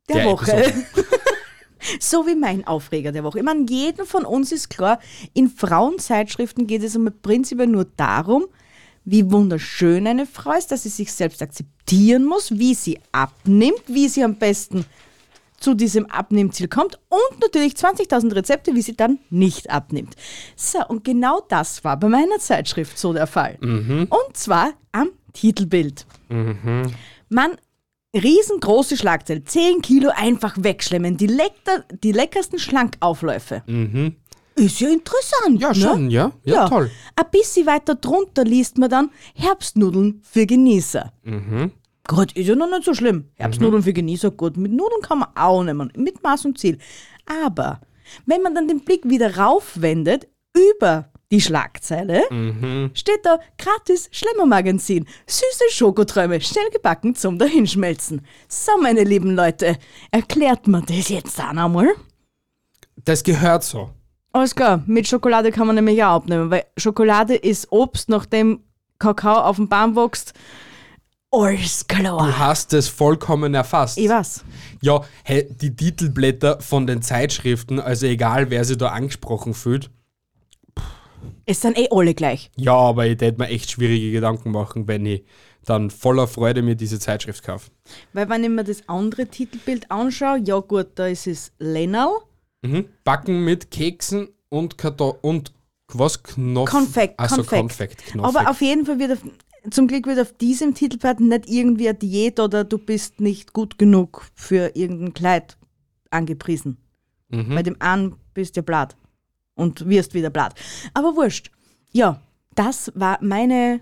der, 0.09 0.17
der 0.17 0.25
Woche. 0.27 0.47
So 2.01 2.27
wie 2.27 2.35
mein 2.35 2.67
Aufreger 2.67 3.13
der 3.13 3.25
Woche. 3.25 3.39
Ich 3.39 3.45
meine, 3.45 3.67
jedem 3.69 4.07
von 4.07 4.25
uns 4.25 4.53
ist 4.53 4.69
klar, 4.71 4.99
in 5.35 5.49
Frauenzeitschriften 5.49 6.67
geht 6.67 6.83
es 6.83 6.97
einmal 6.97 7.13
prinzipiell 7.13 7.67
nur 7.67 7.87
darum, 7.97 8.47
wie 9.05 9.31
wunderschön 9.31 10.07
eine 10.07 10.27
Frau 10.27 10.53
ist, 10.53 10.71
dass 10.71 10.83
sie 10.83 10.91
sich 10.91 11.13
selbst 11.13 11.43
akzeptieren 11.43 12.25
muss, 12.25 12.59
wie 12.59 12.75
sie 12.75 13.01
abnimmt, 13.13 13.83
wie 13.87 14.09
sie 14.09 14.23
am 14.23 14.37
besten 14.37 14.85
zu 15.59 15.75
diesem 15.75 16.07
Abnehmziel 16.07 16.69
kommt 16.69 16.99
und 17.09 17.41
natürlich 17.41 17.73
20.000 17.73 18.35
Rezepte, 18.35 18.75
wie 18.75 18.83
sie 18.83 18.97
dann 18.97 19.19
nicht 19.31 19.71
abnimmt. 19.71 20.15
So, 20.57 20.87
und 20.87 21.05
genau 21.05 21.41
das 21.49 21.83
war 21.85 21.97
bei 21.99 22.09
meiner 22.09 22.39
Zeitschrift 22.39 22.99
so 22.99 23.13
der 23.13 23.27
Fall. 23.27 23.59
Und 24.11 24.37
zwar 24.37 24.73
am 24.93 25.09
Titelbild. 25.33 26.07
Man, 27.29 27.57
riesengroße 28.15 28.97
Schlagzeile, 28.97 29.45
10 29.45 29.83
Kilo 29.83 30.11
einfach 30.15 30.57
wegschlemmen, 30.59 31.17
die, 31.17 31.27
lecker, 31.27 31.85
die 32.03 32.13
leckersten 32.13 32.59
Schlankaufläufe. 32.59 33.63
Ist 34.55 34.81
ja 34.81 34.89
interessant. 34.89 35.61
Ja, 35.61 35.69
ne? 35.69 35.75
schon, 35.75 36.11
ja. 36.11 36.33
Ja, 36.45 36.69
toll. 36.69 36.91
Ein 37.15 37.27
bisschen 37.31 37.67
weiter 37.67 37.95
drunter 37.95 38.45
liest 38.45 38.77
man 38.79 38.91
dann 38.91 39.11
Herbstnudeln 39.35 40.21
für 40.25 40.47
Genießer. 40.47 41.13
Mhm. 41.23 41.73
Gut, 42.09 42.33
ist 42.33 42.49
ja 42.49 42.57
noch 42.57 42.71
nicht 42.71 42.85
so 42.85 42.95
schlimm. 42.95 43.29
Herbstnudeln 43.35 43.83
für 43.83 43.93
Genießer, 43.93 44.31
gut. 44.31 44.57
Mit 44.57 44.73
Nudeln 44.73 45.03
kann 45.03 45.21
man 45.21 45.29
auch 45.37 45.63
nehmen, 45.63 45.93
mit 45.97 46.23
Maß 46.23 46.47
und 46.47 46.59
Ziel. 46.59 46.79
Aber 47.45 47.81
wenn 48.27 48.43
man 48.43 48.55
dann 48.55 48.67
den 48.67 48.81
Blick 48.81 49.09
wieder 49.09 49.37
raufwendet, 49.37 50.27
über 50.57 51.13
die 51.31 51.41
Schlagzeile, 51.41 52.23
Mhm. 52.31 52.91
steht 52.95 53.21
da 53.25 53.39
gratis 53.59 54.09
Schlemmermagazin. 54.13 55.07
Süße 55.27 55.65
Schokoträume, 55.71 56.41
schnell 56.41 56.71
gebacken 56.73 57.15
zum 57.15 57.39
Dahinschmelzen. 57.39 58.25
So, 58.49 58.73
meine 58.81 59.05
lieben 59.05 59.35
Leute, 59.35 59.77
erklärt 60.11 60.67
man 60.69 60.87
das 60.87 61.09
jetzt 61.11 61.39
dann 61.39 61.59
einmal? 61.59 61.89
Das 63.05 63.23
gehört 63.23 63.63
so. 63.65 63.91
Alles 64.33 64.55
klar, 64.55 64.83
mit 64.87 65.07
Schokolade 65.09 65.51
kann 65.53 65.67
man 65.67 65.77
nämlich 65.77 66.03
auch 66.03 66.17
abnehmen, 66.17 66.51
weil 66.51 66.65
Schokolade 66.77 67.35
ist 67.35 67.71
Obst, 67.73 68.09
nachdem 68.09 68.61
Kakao 68.99 69.41
auf 69.43 69.57
dem 69.57 69.69
Baum 69.69 69.97
wächst. 69.97 70.33
Alles 71.31 71.87
Du 71.87 71.95
klar. 71.95 72.39
hast 72.39 72.73
es 72.73 72.89
vollkommen 72.89 73.53
erfasst. 73.55 73.99
Ich 73.99 74.09
weiß. 74.09 74.45
Ja, 74.81 75.03
hey, 75.25 75.47
die 75.61 75.77
Titelblätter 75.77 76.59
von 76.61 76.87
den 76.87 77.03
Zeitschriften, 77.03 77.81
also 77.81 78.07
egal 78.07 78.49
wer 78.51 78.65
sich 78.65 78.79
da 78.79 78.89
angesprochen 78.89 79.53
fühlt, 79.53 79.91
Es 81.51 81.63
sind 81.63 81.79
eh 81.79 81.89
alle 81.91 82.15
gleich. 82.15 82.51
ja, 82.57 82.75
aber 82.75 83.07
ich 83.07 83.19
hätte 83.21 83.39
mir 83.39 83.49
echt 83.49 83.71
schwierige 83.71 84.13
Gedanken 84.13 84.51
machen, 84.51 84.87
wenn 84.87 85.07
ich 85.07 85.25
dann 85.65 85.91
voller 85.91 86.27
Freude 86.27 86.61
mir 86.63 86.75
diese 86.77 86.99
Zeitschrift 86.99 87.43
kaufe. 87.43 87.71
Weil 88.13 88.29
wenn 88.29 88.45
ich 88.45 88.51
mir 88.51 88.65
das 88.65 88.87
andere 88.89 89.27
Titelbild 89.27 89.91
anschaue, 89.91 90.39
ja 90.45 90.59
gut, 90.61 90.89
da 90.97 91.07
ist 91.07 91.27
es 91.27 91.53
Lennarl 91.59 92.13
Mhm. 92.63 92.87
Backen 93.05 93.45
mit 93.45 93.71
Keksen 93.71 94.29
und 94.49 94.77
Karto 94.77 95.17
und 95.23 95.53
was? 95.93 96.23
Knof 96.23 96.69
Konfekt, 96.69 97.19
Also 97.19 97.37
Konfekt. 97.45 98.13
Konfekt. 98.13 98.17
Aber 98.19 98.51
auf 98.51 98.61
jeden 98.61 98.85
Fall 98.85 98.99
wird 98.99 99.13
auf, 99.13 99.19
zum 99.71 99.87
Glück 99.87 100.07
wird 100.07 100.19
auf 100.21 100.33
diesem 100.37 100.75
Titelblatt 100.75 101.21
nicht 101.21 101.49
irgendwie 101.49 101.89
eine 101.89 101.97
Diät 101.99 102.41
oder 102.41 102.65
du 102.65 102.77
bist 102.79 103.21
nicht 103.21 103.53
gut 103.53 103.79
genug 103.79 104.27
für 104.35 104.73
irgendein 104.75 105.15
Kleid 105.15 105.57
angepriesen. 106.11 106.77
Mhm. 107.31 107.55
Bei 107.55 107.63
dem 107.63 107.77
einen 107.81 108.17
bist 108.35 108.57
du 108.57 108.63
blatt 108.63 108.97
und 109.59 109.89
wirst 109.89 110.15
wieder 110.15 110.31
blatt. 110.31 110.55
Aber 110.95 111.17
wurscht. 111.17 111.51
Ja, 111.93 112.21
das 112.55 112.93
war 112.95 113.19
meine 113.21 113.81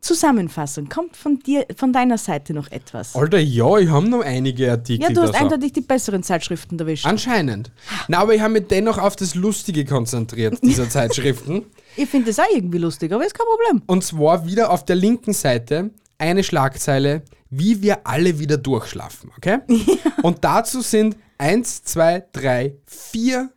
Zusammenfassung. 0.00 0.88
Kommt 0.88 1.16
von 1.16 1.38
dir, 1.40 1.66
von 1.76 1.92
deiner 1.92 2.16
Seite 2.16 2.54
noch 2.54 2.70
etwas? 2.70 3.14
Alter, 3.14 3.38
ja, 3.38 3.76
ich 3.78 3.88
habe 3.90 4.08
noch 4.08 4.22
einige 4.22 4.70
Artikel. 4.70 5.08
Ja, 5.08 5.10
du 5.10 5.22
hast 5.22 5.34
eindeutig 5.34 5.72
die 5.72 5.82
besseren 5.82 6.22
Zeitschriften 6.22 6.78
erwischt. 6.78 7.06
Anscheinend. 7.06 7.70
Na, 8.08 8.18
aber 8.18 8.34
ich 8.34 8.40
habe 8.40 8.54
mich 8.54 8.66
dennoch 8.68 8.98
auf 8.98 9.16
das 9.16 9.34
Lustige 9.34 9.84
konzentriert, 9.84 10.58
dieser 10.62 10.88
Zeitschriften. 10.88 11.66
Ich 11.96 12.08
finde 12.08 12.28
das 12.28 12.38
auch 12.38 12.50
irgendwie 12.54 12.78
lustig, 12.78 13.12
aber 13.12 13.26
ist 13.26 13.34
kein 13.34 13.46
Problem. 13.46 13.82
Und 13.86 14.04
zwar 14.04 14.46
wieder 14.46 14.70
auf 14.70 14.84
der 14.84 14.96
linken 14.96 15.34
Seite 15.34 15.90
eine 16.18 16.44
Schlagzeile, 16.44 17.22
wie 17.50 17.82
wir 17.82 18.06
alle 18.06 18.38
wieder 18.38 18.56
durchschlafen, 18.56 19.30
okay? 19.36 19.58
Und 20.22 20.44
dazu 20.44 20.80
sind 20.80 21.16
eins, 21.36 21.82
zwei, 21.82 22.24
drei, 22.32 22.76
vier 22.86 23.50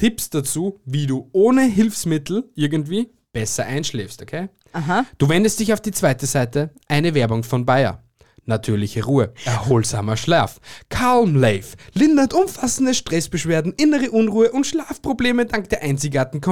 Tipps 0.00 0.30
dazu, 0.30 0.80
wie 0.86 1.06
du 1.06 1.28
ohne 1.32 1.60
Hilfsmittel 1.60 2.50
irgendwie 2.54 3.10
besser 3.34 3.66
einschläfst, 3.66 4.22
okay? 4.22 4.48
Aha. 4.72 5.04
Du 5.18 5.28
wendest 5.28 5.60
dich 5.60 5.74
auf 5.74 5.82
die 5.82 5.90
zweite 5.90 6.24
Seite, 6.24 6.70
eine 6.88 7.12
Werbung 7.12 7.42
von 7.42 7.66
Bayer. 7.66 8.02
Natürliche 8.46 9.04
Ruhe, 9.04 9.34
erholsamer 9.44 10.16
Schlaf. 10.16 10.58
Calm 10.88 11.36
Life 11.36 11.76
lindert 11.92 12.32
umfassende 12.32 12.94
Stressbeschwerden, 12.94 13.74
innere 13.74 14.10
Unruhe 14.10 14.50
und 14.52 14.66
Schlafprobleme 14.66 15.44
dank 15.44 15.68
der 15.68 15.82
einzigartigen 15.82 16.42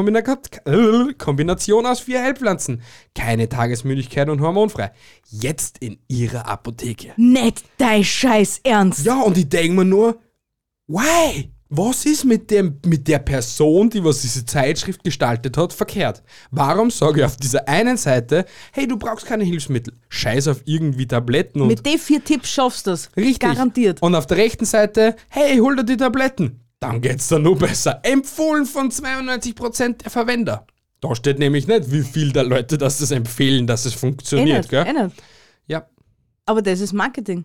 äh, 0.66 1.14
Kombination 1.14 1.86
aus 1.86 2.00
vier 2.00 2.22
Heilpflanzen. 2.22 2.82
Keine 3.14 3.48
Tagesmüdigkeit 3.48 4.28
und 4.28 4.42
hormonfrei. 4.42 4.92
Jetzt 5.30 5.78
in 5.78 5.98
ihrer 6.06 6.46
Apotheke. 6.46 7.14
Nicht 7.16 7.64
dein 7.78 8.04
Scheiß 8.04 8.60
Ernst. 8.62 9.06
Ja, 9.06 9.22
und 9.22 9.38
ich 9.38 9.48
denke 9.48 9.72
mir 9.72 9.84
nur, 9.86 10.20
why? 10.86 11.50
Was 11.70 12.06
ist 12.06 12.24
mit, 12.24 12.50
dem, 12.50 12.80
mit 12.86 13.06
der 13.08 13.18
Person, 13.18 13.90
die 13.90 14.02
was 14.02 14.22
diese 14.22 14.46
Zeitschrift 14.46 15.04
gestaltet 15.04 15.58
hat, 15.58 15.74
verkehrt? 15.74 16.22
Warum 16.50 16.90
sage 16.90 17.20
ich 17.20 17.26
auf 17.26 17.36
dieser 17.36 17.68
einen 17.68 17.98
Seite, 17.98 18.46
hey, 18.72 18.88
du 18.88 18.96
brauchst 18.96 19.26
keine 19.26 19.44
Hilfsmittel, 19.44 19.92
scheiß 20.08 20.48
auf 20.48 20.62
irgendwie 20.64 21.06
Tabletten 21.06 21.60
und 21.60 21.68
Mit 21.68 21.84
den 21.84 21.98
vier 21.98 22.24
Tipps 22.24 22.48
schaffst 22.50 22.86
du 22.86 22.92
das. 22.92 23.10
Richtig. 23.16 23.40
Garantiert. 23.40 24.00
Und 24.00 24.14
auf 24.14 24.26
der 24.26 24.38
rechten 24.38 24.64
Seite, 24.64 25.14
hey, 25.28 25.58
hol 25.58 25.76
dir 25.76 25.84
die 25.84 25.98
Tabletten. 25.98 26.60
Dann 26.80 27.02
geht's 27.02 27.28
dir 27.28 27.38
nur 27.38 27.58
besser. 27.58 28.00
Empfohlen 28.02 28.64
von 28.64 28.90
92% 28.90 30.02
der 30.04 30.10
Verwender. 30.10 30.66
Da 31.00 31.14
steht 31.14 31.38
nämlich 31.38 31.66
nicht, 31.66 31.92
wie 31.92 32.02
viel 32.02 32.32
der 32.32 32.44
Leute 32.44 32.78
das, 32.78 32.98
das 32.98 33.10
empfehlen, 33.10 33.66
dass 33.66 33.84
es 33.84 33.94
Eh 33.94 33.98
funktioniert, 33.98 34.58
nicht, 34.58 34.72
eh 34.72 34.84
gell? 34.84 35.04
nicht. 35.04 35.16
Ja, 35.66 35.86
Aber 36.46 36.62
das 36.62 36.80
ist 36.80 36.94
Marketing. 36.94 37.44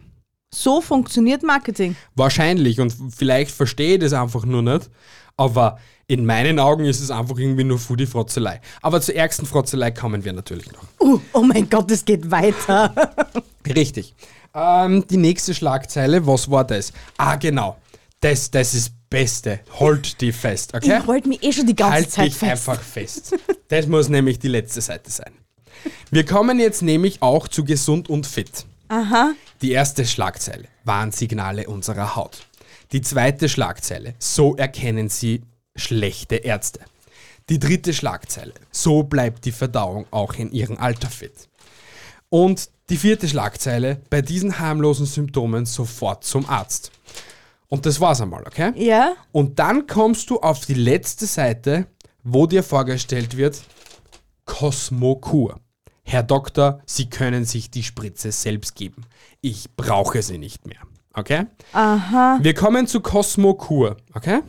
So 0.53 0.81
funktioniert 0.81 1.43
Marketing. 1.43 1.95
wahrscheinlich. 2.15 2.79
Und 2.79 2.95
vielleicht 3.15 3.51
verstehe 3.51 3.95
ich 3.95 3.99
das 3.99 4.13
einfach 4.13 4.45
nur 4.45 4.61
nicht. 4.61 4.89
Aber 5.35 5.79
in 6.07 6.25
meinen 6.25 6.59
Augen 6.59 6.85
ist 6.85 6.99
es 6.99 7.09
einfach 7.09 7.37
irgendwie 7.37 7.63
nur 7.63 7.79
Foodie-Frotzelei. 7.79 8.61
Aber 8.81 9.01
zur 9.01 9.15
ärgsten 9.15 9.47
Frotzelei 9.47 9.91
kommen 9.91 10.23
wir 10.23 10.33
natürlich 10.33 10.71
noch. 10.71 10.83
Uh, 10.99 11.19
oh 11.33 11.41
mein 11.41 11.69
Gott, 11.69 11.89
es 11.89 12.05
geht 12.05 12.29
weiter. 12.29 12.93
Richtig. 13.75 14.13
Ähm, 14.53 15.05
die 15.09 15.17
nächste 15.17 15.55
Schlagzeile, 15.55 16.27
was 16.27 16.51
war 16.51 16.65
das? 16.65 16.93
Ah, 17.17 17.35
genau. 17.35 17.77
Das, 18.19 18.51
das 18.51 18.73
ist 18.73 18.91
Beste. 19.09 19.59
Holt 19.79 20.21
die 20.21 20.31
fest, 20.31 20.73
okay? 20.73 20.99
Ich 20.99 21.07
halte 21.07 21.27
mich 21.27 21.43
eh 21.43 21.51
schon 21.51 21.67
die 21.67 21.75
ganze 21.75 21.93
halt 21.93 22.11
Zeit 22.11 22.25
dich 22.27 22.35
fest. 22.35 22.51
einfach 22.51 22.81
fest. 22.81 23.35
Das 23.67 23.87
muss 23.87 24.09
nämlich 24.09 24.39
die 24.39 24.47
letzte 24.47 24.81
Seite 24.81 25.09
sein. 25.09 25.33
Wir 26.11 26.25
kommen 26.25 26.59
jetzt 26.59 26.81
nämlich 26.81 27.21
auch 27.21 27.47
zu 27.47 27.63
gesund 27.63 28.09
und 28.09 28.27
fit. 28.27 28.65
Aha. 28.93 29.33
Die 29.63 29.71
erste 29.71 30.05
Schlagzeile. 30.05 30.65
Warnsignale 30.83 31.67
unserer 31.67 32.15
Haut. 32.15 32.45
Die 32.91 33.01
zweite 33.01 33.49
Schlagzeile. 33.49 34.13
So 34.19 34.55
erkennen 34.55 35.09
Sie 35.09 35.41
schlechte 35.75 36.35
Ärzte. 36.35 36.81
Die 37.49 37.57
dritte 37.57 37.91
Schlagzeile. 37.91 38.53
So 38.71 39.01
bleibt 39.01 39.45
die 39.45 39.51
Verdauung 39.51 40.05
auch 40.11 40.35
in 40.35 40.51
Ihrem 40.51 40.77
Alter 40.77 41.09
fit. 41.09 41.49
Und 42.29 42.69
die 42.89 42.97
vierte 42.97 43.27
Schlagzeile. 43.27 43.99
Bei 44.11 44.21
diesen 44.21 44.59
harmlosen 44.59 45.07
Symptomen 45.07 45.65
sofort 45.65 46.23
zum 46.23 46.47
Arzt. 46.47 46.91
Und 47.69 47.87
das 47.87 47.99
war's 47.99 48.21
einmal, 48.21 48.43
okay? 48.45 48.73
Ja? 48.75 49.15
Und 49.31 49.57
dann 49.57 49.87
kommst 49.87 50.29
du 50.29 50.39
auf 50.39 50.67
die 50.67 50.75
letzte 50.75 51.25
Seite, 51.25 51.87
wo 52.23 52.45
dir 52.45 52.61
vorgestellt 52.61 53.37
wird, 53.37 53.59
Cosmokur. 54.45 55.62
Herr 56.03 56.23
Doktor, 56.23 56.81
Sie 56.85 57.09
können 57.09 57.45
sich 57.45 57.71
die 57.71 57.83
Spritze 57.83 58.31
selbst 58.31 58.75
geben. 58.75 59.03
Ich 59.41 59.75
brauche 59.75 60.21
sie 60.21 60.37
nicht 60.37 60.67
mehr. 60.67 60.79
Okay? 61.13 61.45
Aha. 61.71 62.39
Wir 62.41 62.53
kommen 62.53 62.87
zu 62.87 62.99
Cosmokur. 63.01 63.97
Okay? 64.13 64.41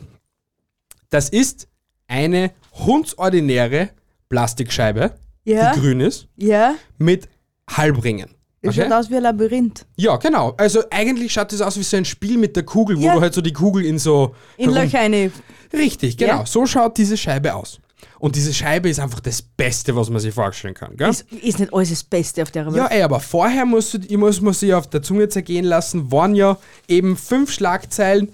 Das 1.09 1.29
ist 1.29 1.67
eine 2.07 2.51
hundsordinäre 2.73 3.89
Plastikscheibe, 4.29 5.15
Ja? 5.43 5.73
die 5.73 5.79
grün 5.79 6.01
ist, 6.01 6.27
Ja? 6.35 6.75
mit 6.97 7.29
Halbringen. 7.69 8.29
Okay? 8.65 8.81
schaut 8.81 8.91
aus 8.93 9.09
wie 9.11 9.17
ein 9.17 9.23
Labyrinth. 9.23 9.85
Ja, 9.95 10.17
genau. 10.17 10.55
Also 10.57 10.81
eigentlich 10.89 11.31
schaut 11.31 11.51
das 11.51 11.61
aus 11.61 11.77
wie 11.77 11.83
so 11.83 11.97
ein 11.97 12.05
Spiel 12.05 12.37
mit 12.37 12.55
der 12.55 12.63
Kugel, 12.63 12.97
wo 12.97 13.05
Ja. 13.05 13.13
du 13.15 13.21
halt 13.21 13.33
so 13.35 13.41
die 13.41 13.53
Kugel 13.53 13.85
in 13.85 13.99
so 13.99 14.33
In 14.57 14.71
herum- 14.71 14.83
Löcher 14.83 14.99
eine. 14.99 15.31
Richtig, 15.71 16.17
genau. 16.17 16.39
Ja. 16.39 16.45
So 16.47 16.65
schaut 16.65 16.97
diese 16.97 17.15
Scheibe 17.15 17.53
aus. 17.53 17.79
Und 18.25 18.35
diese 18.35 18.55
Scheibe 18.55 18.89
ist 18.89 18.99
einfach 18.99 19.19
das 19.19 19.43
Beste, 19.43 19.95
was 19.95 20.09
man 20.09 20.19
sich 20.19 20.33
vorstellen 20.33 20.73
kann. 20.73 20.97
Gell? 20.97 21.11
Ist, 21.11 21.31
ist 21.31 21.59
nicht 21.59 21.71
alles 21.71 21.89
das 21.89 22.03
Beste 22.03 22.41
auf 22.41 22.49
der 22.49 22.65
Welt. 22.65 22.75
ja, 22.75 22.87
ey, 22.87 23.03
aber 23.03 23.19
vorher 23.19 23.67
musst 23.67 23.93
du, 23.93 23.99
ich 23.99 24.17
muss 24.17 24.41
man 24.41 24.55
sich 24.55 24.73
auf 24.73 24.89
der 24.89 25.03
Zunge 25.03 25.29
zergehen 25.29 25.63
lassen, 25.63 26.11
waren 26.11 26.33
ja 26.33 26.57
eben 26.87 27.17
fünf 27.17 27.53
Schlagzeilen 27.53 28.33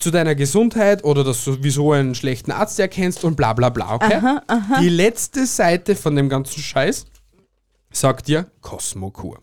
zu 0.00 0.10
deiner 0.10 0.34
Gesundheit 0.34 1.04
oder 1.04 1.22
dass 1.22 1.44
du 1.44 1.52
sowieso 1.52 1.92
einen 1.92 2.16
schlechten 2.16 2.50
Arzt 2.50 2.80
erkennst 2.80 3.22
und 3.22 3.36
bla 3.36 3.52
bla 3.52 3.68
bla, 3.68 3.94
okay? 3.94 4.40
Die 4.80 4.88
letzte 4.88 5.46
Seite 5.46 5.94
von 5.94 6.16
dem 6.16 6.28
ganzen 6.28 6.60
Scheiß 6.60 7.06
sagt 7.92 8.26
dir 8.26 8.50
Cosmokur. 8.60 9.38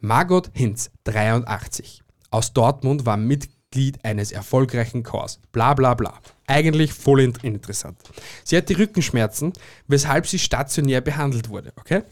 Margot 0.00 0.50
Hinz, 0.52 0.90
83, 1.04 2.02
aus 2.32 2.52
Dortmund, 2.54 3.06
war 3.06 3.16
Mitglied 3.16 4.04
eines 4.04 4.32
erfolgreichen 4.32 5.04
Chors. 5.04 5.38
Bla 5.52 5.74
bla 5.74 5.94
bla. 5.94 6.14
Eigentlich 6.50 6.92
voll 6.92 7.20
in- 7.20 7.34
interessant. 7.42 7.96
Sie 8.44 8.56
hatte 8.56 8.76
Rückenschmerzen, 8.76 9.52
weshalb 9.86 10.26
sie 10.26 10.38
stationär 10.38 11.00
behandelt 11.00 11.48
wurde, 11.48 11.72
okay? 11.76 12.02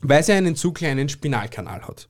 Weil 0.00 0.22
sie 0.22 0.32
einen 0.32 0.56
zu 0.56 0.72
kleinen 0.72 1.08
Spinalkanal 1.08 1.82
hat. 1.86 2.08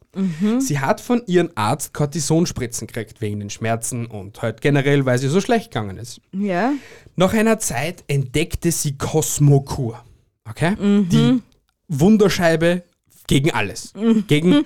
Sie 0.60 0.78
hat 0.78 1.00
von 1.00 1.22
ihrem 1.26 1.50
Arzt 1.54 1.92
Cortisonspritzen 1.94 2.86
gekriegt 2.86 3.20
wegen 3.20 3.40
den 3.40 3.50
Schmerzen 3.50 4.06
und 4.06 4.40
halt 4.42 4.60
generell, 4.60 5.04
weil 5.06 5.18
sie 5.18 5.28
so 5.28 5.40
schlecht 5.40 5.70
gegangen 5.72 5.96
ist. 5.96 6.20
Ja? 6.32 6.72
Nach 7.16 7.32
einer 7.32 7.58
Zeit 7.58 8.04
entdeckte 8.06 8.70
sie 8.70 8.96
Cosmokur. 8.96 10.04
Okay? 10.48 10.76
Die 10.78 11.42
Wunderscheibe 11.88 12.82
gegen 13.26 13.50
alles. 13.52 13.92
Gegen 14.28 14.64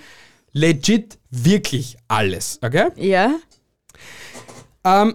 legit 0.53 1.19
wirklich 1.31 1.97
alles. 2.09 2.59
Okay? 2.63 2.89
Ja? 2.97 3.35
Ähm, 4.85 5.15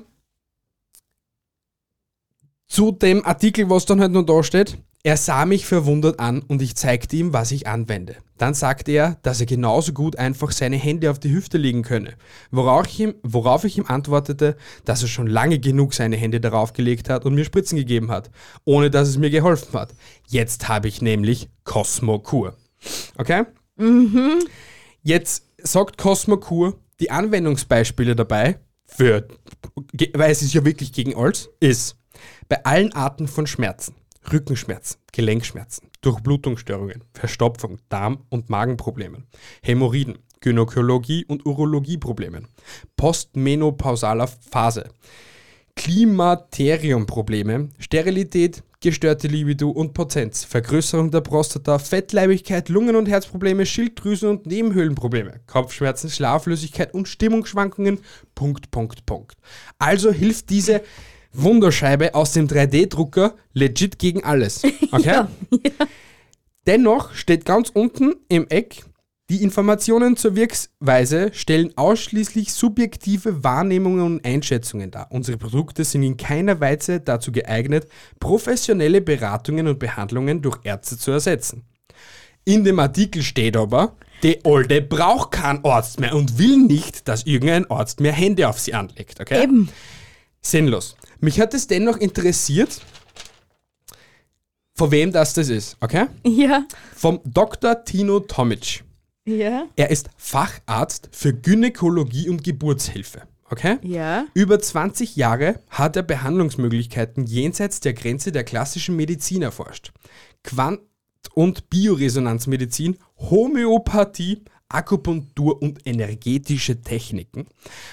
zu 2.72 2.94
dem 2.94 3.26
Artikel, 3.26 3.70
was 3.70 3.86
dann 3.86 4.00
halt 4.00 4.14
noch 4.14 4.24
da 4.24 4.44
steht. 4.44 4.78
Er 5.04 5.18
sah 5.18 5.46
mich 5.46 5.66
verwundert 5.66 6.20
an 6.22 6.42
und 6.42 6.62
ich 6.62 6.76
zeigte 6.76 7.18
ihm, 7.18 7.34
was 7.34 7.52
ich 7.52 7.68
anwende. 7.68 8.16
Dann 8.38 8.54
sagte 8.54 8.92
er, 8.92 9.18
dass 9.24 9.42
er 9.42 9.46
genauso 9.46 9.92
gut 9.92 10.16
einfach 10.16 10.52
seine 10.52 10.78
Hände 10.78 11.12
auf 11.12 11.20
die 11.20 11.34
Hüfte 11.34 11.58
legen 11.58 11.82
könne. 11.82 12.14
Worauf 12.50 12.88
ich, 12.88 13.00
ihm, 13.02 13.16
worauf 13.24 13.66
ich 13.66 13.78
ihm 13.78 13.88
antwortete, 13.88 14.56
dass 14.86 15.02
er 15.02 15.10
schon 15.10 15.28
lange 15.28 15.60
genug 15.60 15.94
seine 15.94 16.16
Hände 16.16 16.40
darauf 16.40 16.72
gelegt 16.72 17.10
hat 17.10 17.26
und 17.26 17.36
mir 17.36 17.44
Spritzen 17.44 17.78
gegeben 17.78 18.10
hat, 18.10 18.32
ohne 18.64 18.90
dass 18.90 19.10
es 19.10 19.18
mir 19.18 19.32
geholfen 19.32 19.78
hat. 19.78 19.94
Jetzt 20.28 20.70
habe 20.70 20.88
ich 20.88 21.02
nämlich 21.02 21.50
Cosmokur. 21.66 22.56
Okay? 23.18 23.44
Jetzt 25.04 25.46
sagt 25.58 25.98
Cosmokur 25.98 26.76
die 27.02 27.12
Anwendungsbeispiele 27.12 28.16
dabei, 28.16 28.60
für, 28.86 29.28
weil 30.14 30.32
es 30.32 30.42
ist 30.42 30.54
ja 30.54 30.64
wirklich 30.64 30.94
gegen 30.94 31.16
alles, 31.16 31.50
ist 31.60 31.98
bei 32.52 32.66
allen 32.66 32.92
Arten 32.92 33.30
von 33.30 33.48
Schmerzen, 33.48 33.96
Rückenschmerzen, 34.30 35.00
Gelenkschmerzen, 35.14 35.88
Durchblutungsstörungen, 36.02 37.02
Verstopfung, 37.14 37.78
Darm- 37.88 38.26
und 38.28 38.50
Magenproblemen, 38.50 39.26
Hämorrhoiden, 39.62 40.18
Gynäkologie- 40.42 41.26
und 41.28 41.46
Urologieproblemen, 41.46 42.50
postmenopausaler 42.98 44.28
Phase, 44.28 44.90
Klimateriumprobleme, 45.78 47.70
Sterilität, 47.80 48.64
gestörte 48.82 49.30
Libido 49.30 49.70
und 49.70 49.94
Potenz, 49.94 50.44
Vergrößerung 50.44 51.10
der 51.10 51.22
Prostata, 51.22 51.80
Fettleibigkeit, 51.80 52.68
Lungen- 52.68 52.98
und 52.98 53.08
Herzprobleme, 53.08 53.66
Schilddrüsen- 53.66 54.28
und 54.28 54.46
Nebenhöhlenprobleme, 54.46 55.40
Kopfschmerzen, 55.48 56.10
Schlaflosigkeit 56.10 56.94
und 56.94 57.08
Stimmungsschwankungen, 57.08 58.00
Punkt, 58.36 58.72
Punkt, 58.72 59.06
Punkt. 59.06 59.38
Also 59.80 60.12
hilft 60.12 60.50
diese 60.50 60.82
Wunderscheibe 61.34 62.16
aus 62.16 62.34
dem 62.34 62.48
3D-Drucker 62.48 63.36
legit 63.54 64.00
gegen 64.00 64.24
alles. 64.24 64.62
Okay? 64.92 65.08
Ja, 65.08 65.30
Dennoch 66.68 67.14
steht 67.14 67.46
ganz 67.46 67.70
unten 67.70 68.14
im 68.28 68.48
Eck, 68.50 68.84
die 69.32 69.44
Informationen 69.44 70.18
zur 70.18 70.36
Wirkweise 70.36 71.30
stellen 71.34 71.72
ausschließlich 71.78 72.52
subjektive 72.52 73.46
Wahrnehmungen 73.46 74.02
und 74.02 74.26
Einschätzungen 74.26 74.92
dar. 74.92 75.08
Unsere 75.10 75.38
Produkte 75.38 75.86
sind 75.86 76.04
in 76.04 76.18
keiner 76.18 76.60
Weise 76.60 77.00
dazu 77.00 77.32
geeignet, 77.32 77.88
professionelle 78.20 79.00
Beratungen 79.00 79.70
und 79.70 79.80
Behandlungen 79.80 80.42
durch 80.42 80.60
Ärzte 80.64 80.98
zu 80.98 81.12
ersetzen. 81.12 81.64
In 82.44 82.66
dem 82.66 82.78
Artikel 82.80 83.24
steht 83.24 83.56
aber, 83.56 83.96
die 84.22 84.40
Olde 84.44 84.82
braucht 84.82 85.32
keinen 85.32 85.64
Arzt 85.64 86.02
mehr 86.02 86.14
und 86.14 86.38
will 86.38 86.58
nicht, 86.58 87.08
dass 87.08 87.24
irgendein 87.24 87.72
Arzt 87.72 88.02
mehr 88.02 88.12
Hände 88.12 88.50
auf 88.50 88.60
sie 88.60 88.74
anlegt. 88.74 89.22
Okay? 89.22 89.44
Eben. 89.44 89.70
Sinnlos. 90.42 90.98
Mich 91.22 91.40
hat 91.40 91.54
es 91.54 91.68
dennoch 91.68 91.98
interessiert, 91.98 92.82
von 94.74 94.90
wem 94.90 95.12
das 95.12 95.36
das 95.36 95.50
ist, 95.50 95.78
okay? 95.80 96.08
Ja. 96.26 96.66
Vom 96.96 97.20
Dr. 97.24 97.84
Tino 97.86 98.22
Tomic. 98.22 98.84
Ja. 99.26 99.68
Er 99.76 99.92
ist 99.92 100.10
Facharzt 100.18 101.10
für 101.12 101.32
Gynäkologie 101.32 102.28
und 102.28 102.44
Geburtshilfe, 102.44 103.28
okay? 103.52 103.78
Ja. 103.84 104.26
Über 104.34 104.60
20 104.60 105.16
Jahre 105.16 105.60
hat 105.70 105.96
er 105.96 106.02
Behandlungsmöglichkeiten 106.02 107.28
jenseits 107.28 107.82
der 107.82 107.94
Grenze 107.94 108.32
der 108.32 108.44
klassischen 108.44 108.96
Medizin 108.96 109.44
erforscht. 109.44 109.92
Quant- 110.44 110.82
und 111.36 111.70
Bioresonanzmedizin, 111.70 112.98
Homöopathie, 113.20 114.44
Akupunktur 114.70 115.62
und 115.62 115.86
energetische 115.86 116.82
Techniken. 116.82 117.46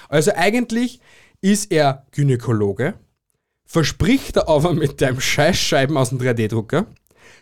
Also 0.07 0.31
eigentlich 0.33 0.99
ist 1.41 1.71
er 1.71 2.07
Gynäkologe, 2.11 2.95
verspricht 3.69 4.35
er 4.35 4.49
aber 4.49 4.73
mit 4.73 4.99
deinem 4.99 5.21
Scheißscheiben 5.21 5.95
aus 5.95 6.09
dem 6.09 6.17
3D-Drucker, 6.17 6.87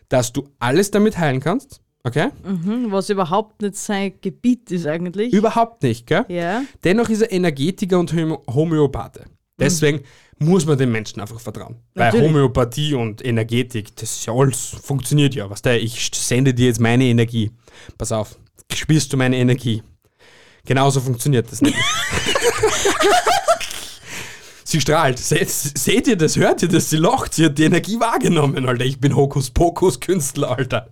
dass 0.10 0.34
du 0.34 0.50
alles 0.60 0.92
damit 0.92 1.18
heilen 1.18 1.40
kannst, 1.40 1.80
okay? 2.04 2.28
Mhm, 2.44 2.92
was 2.92 3.10
überhaupt 3.10 3.62
nicht 3.62 3.76
sein 3.78 4.14
Gebiet 4.20 4.70
ist 4.72 4.86
eigentlich. 4.86 5.32
Überhaupt 5.34 5.84
nicht, 5.84 6.06
gell? 6.06 6.26
ja. 6.28 6.64
Dennoch 6.84 7.08
ist 7.08 7.22
er 7.22 7.32
Energetiker 7.32 7.98
und 7.98 8.14
Homö- 8.14 8.46
Homöopathe. 8.54 9.24
Deswegen 9.58 10.02
muss 10.38 10.66
man 10.66 10.78
den 10.78 10.92
Menschen 10.92 11.20
einfach 11.22 11.40
vertrauen. 11.40 11.78
Weil 11.96 12.08
Natürlich. 12.12 12.28
Homöopathie 12.30 12.94
und 12.94 13.26
Energetik, 13.26 13.96
das 13.96 14.18
ist 14.18 14.26
ja 14.26 14.34
alles, 14.34 14.76
funktioniert 14.84 15.34
ja. 15.34 15.50
Was 15.50 15.62
der, 15.62 15.82
ich 15.82 16.12
sende 16.14 16.54
dir 16.54 16.68
jetzt 16.68 16.80
meine 16.82 17.06
Energie. 17.06 17.52
Pass 17.98 18.12
auf, 18.12 18.38
spürst 18.72 19.12
du 19.14 19.18
meine 19.18 19.38
Energie? 19.38 19.82
Genauso 20.66 21.00
funktioniert 21.00 21.50
das 21.52 21.62
nicht. 21.62 21.76
sie 24.70 24.82
strahlt. 24.82 25.20
Seht, 25.20 25.50
seht 25.50 26.08
ihr 26.08 26.16
das? 26.18 26.36
Hört 26.36 26.62
ihr 26.64 26.68
das? 26.70 26.90
Sie 26.90 26.98
lacht. 26.98 27.34
Sie 27.34 27.46
hat 27.46 27.58
die 27.58 27.64
Energie 27.64 28.00
wahrgenommen, 28.00 28.68
Alter. 28.68 28.86
Ich 28.86 29.00
bin 29.00 29.16
Hokuspokus-Künstler, 29.16 30.58
Alter. 30.58 30.90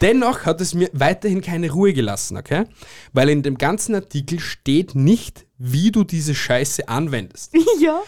Dennoch 0.00 0.46
hat 0.46 0.60
es 0.62 0.72
mir 0.74 0.88
weiterhin 0.94 1.40
keine 1.42 1.70
Ruhe 1.70 1.92
gelassen, 1.92 2.36
okay? 2.38 2.64
Weil 3.12 3.28
in 3.28 3.42
dem 3.42 3.58
ganzen 3.58 3.94
Artikel 3.94 4.40
steht 4.40 4.94
nicht, 4.94 5.46
wie 5.58 5.90
du 5.92 6.04
diese 6.04 6.34
Scheiße 6.34 6.88
anwendest. 6.88 7.52
ja. 7.80 8.00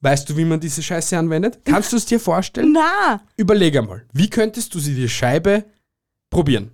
Weißt 0.00 0.28
du, 0.28 0.36
wie 0.36 0.44
man 0.44 0.60
diese 0.60 0.82
Scheiße 0.82 1.18
anwendet? 1.18 1.60
Kannst 1.64 1.92
du 1.92 1.96
es 1.96 2.04
dir 2.06 2.20
vorstellen? 2.20 2.72
Na, 2.72 3.22
Überleg 3.36 3.76
einmal, 3.76 4.04
wie 4.12 4.28
könntest 4.30 4.74
du 4.74 4.78
sie 4.78 4.94
die 4.94 5.08
Scheibe 5.08 5.64
probieren? 6.30 6.70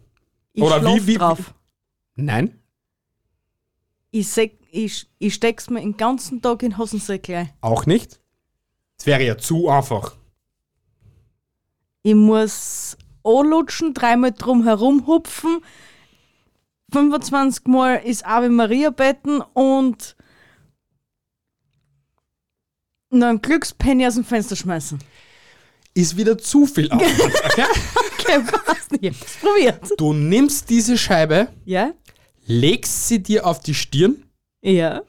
ich 0.53 0.63
Oder 0.63 0.85
wie- 0.85 1.07
wie- 1.07 1.15
drauf. 1.15 1.55
Nein? 2.17 2.59
Ich, 4.11 4.29
seg, 4.29 4.59
ich, 4.75 5.07
ich 5.19 5.35
steck's 5.35 5.71
mir 5.71 5.81
den 5.81 5.97
ganzen 5.97 6.43
Tag 6.43 6.63
in 6.63 6.71
den 6.71 6.79
Hosensäcklein. 6.79 7.51
Auch 7.61 7.87
nicht? 7.87 8.21
Es 8.99 9.07
wäre 9.07 9.23
ja 9.23 9.39
zu 9.39 9.69
einfach. 9.69 10.17
Ich 12.03 12.15
muss 12.15 12.97
anlutschen, 13.23 13.95
dreimal 13.95 14.33
drum 14.33 14.65
herum 14.65 15.07
hupfen, 15.07 15.59
25 16.93 17.67
Mal 17.67 17.97
ist 17.97 18.27
Ave 18.27 18.51
Maria 18.51 18.91
beten 18.91 19.41
und 19.55 20.17
noch 23.11 23.29
einen 23.29 23.41
Glückspenny 23.43 24.07
aus 24.07 24.15
dem 24.15 24.25
Fenster 24.25 24.57
schmeißen. 24.57 24.99
Ist 25.95 26.17
wieder 26.17 26.37
zu 26.37 26.67
viel 26.67 26.91
Aufwand. 26.91 27.35
Okay? 27.45 27.65
Okay, 28.19 28.43
passt 28.65 28.93
nicht. 29.01 29.41
Probiert. 29.41 29.81
Du 29.99 30.13
nimmst 30.13 30.69
diese 30.71 30.99
Scheibe, 30.99 31.49
Ja? 31.65 31.93
legst 32.47 33.09
sie 33.09 33.23
dir 33.23 33.47
auf 33.47 33.61
die 33.61 33.75
Stirn, 33.75 34.25
Ja. 34.65 35.03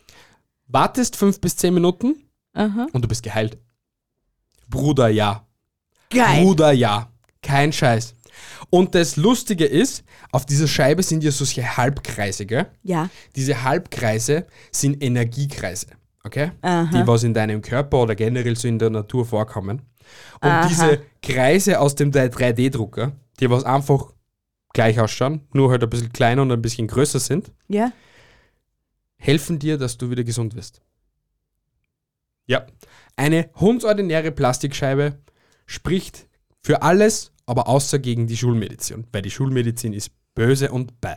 wartest 0.68 1.16
fünf 1.16 1.40
bis 1.40 1.56
zehn 1.56 1.74
Minuten 1.74 2.16
Aha. 2.54 2.88
und 2.92 3.02
du 3.04 3.08
bist 3.08 3.24
geheilt. 3.24 3.58
Bruder, 4.70 5.08
ja. 5.10 5.46
Geil. 6.10 6.44
Bruder, 6.44 6.72
ja. 6.72 7.10
Kein 7.42 7.72
Scheiß. 7.72 8.16
Und 8.70 8.96
das 8.96 9.16
Lustige 9.16 9.66
ist, 9.66 10.04
auf 10.32 10.46
dieser 10.46 10.68
Scheibe 10.68 11.04
sind 11.04 11.24
ja 11.24 11.32
solche 11.32 11.78
Halbkreise, 11.78 12.46
gell? 12.46 12.68
Ja. 12.84 13.10
Diese 13.36 13.64
Halbkreise 13.64 14.46
sind 14.72 15.02
Energiekreise, 15.02 15.88
okay? 16.24 16.52
Aha. 16.62 16.90
Die 16.92 17.08
was 17.08 17.24
in 17.24 17.34
deinem 17.34 17.62
Körper 17.62 18.02
oder 18.02 18.16
generell 18.16 18.56
so 18.58 18.68
in 18.68 18.80
der 18.80 18.90
Natur 18.90 19.26
vorkommen. 19.26 19.82
Und 20.42 20.50
Aha. 20.50 20.68
diese 20.68 21.02
Kreise 21.22 21.80
aus 21.80 21.96
dem 21.96 22.12
3D-Drucker, 22.12 23.14
die 23.40 23.50
was 23.50 23.64
einfach 23.64 24.12
gleich 24.74 25.00
ausschauen, 25.00 25.42
nur 25.54 25.72
halt 25.72 25.84
ein 25.84 25.90
bisschen 25.90 26.12
kleiner 26.12 26.42
und 26.42 26.52
ein 26.52 26.62
bisschen 26.62 26.88
größer 26.88 27.20
sind, 27.20 27.52
Ja. 27.70 27.92
Helfen 29.18 29.60
dir, 29.60 29.78
dass 29.78 29.98
du 29.98 30.10
wieder 30.10 30.24
gesund 30.24 30.56
wirst. 30.56 30.82
Ja. 32.48 32.66
Eine 33.16 33.50
hundsordinäre 33.56 34.32
Plastikscheibe 34.32 35.20
spricht 35.66 36.28
für 36.62 36.82
alles, 36.82 37.32
aber 37.46 37.68
außer 37.68 38.00
gegen 38.00 38.28
die 38.28 38.38
Schulmedizin, 38.38 39.08
weil 39.12 39.22
die 39.22 39.32
Schulmedizin 39.32 39.94
ist 39.94 40.12
böse 40.34 40.72
und 40.72 41.00
bäh. 41.02 41.16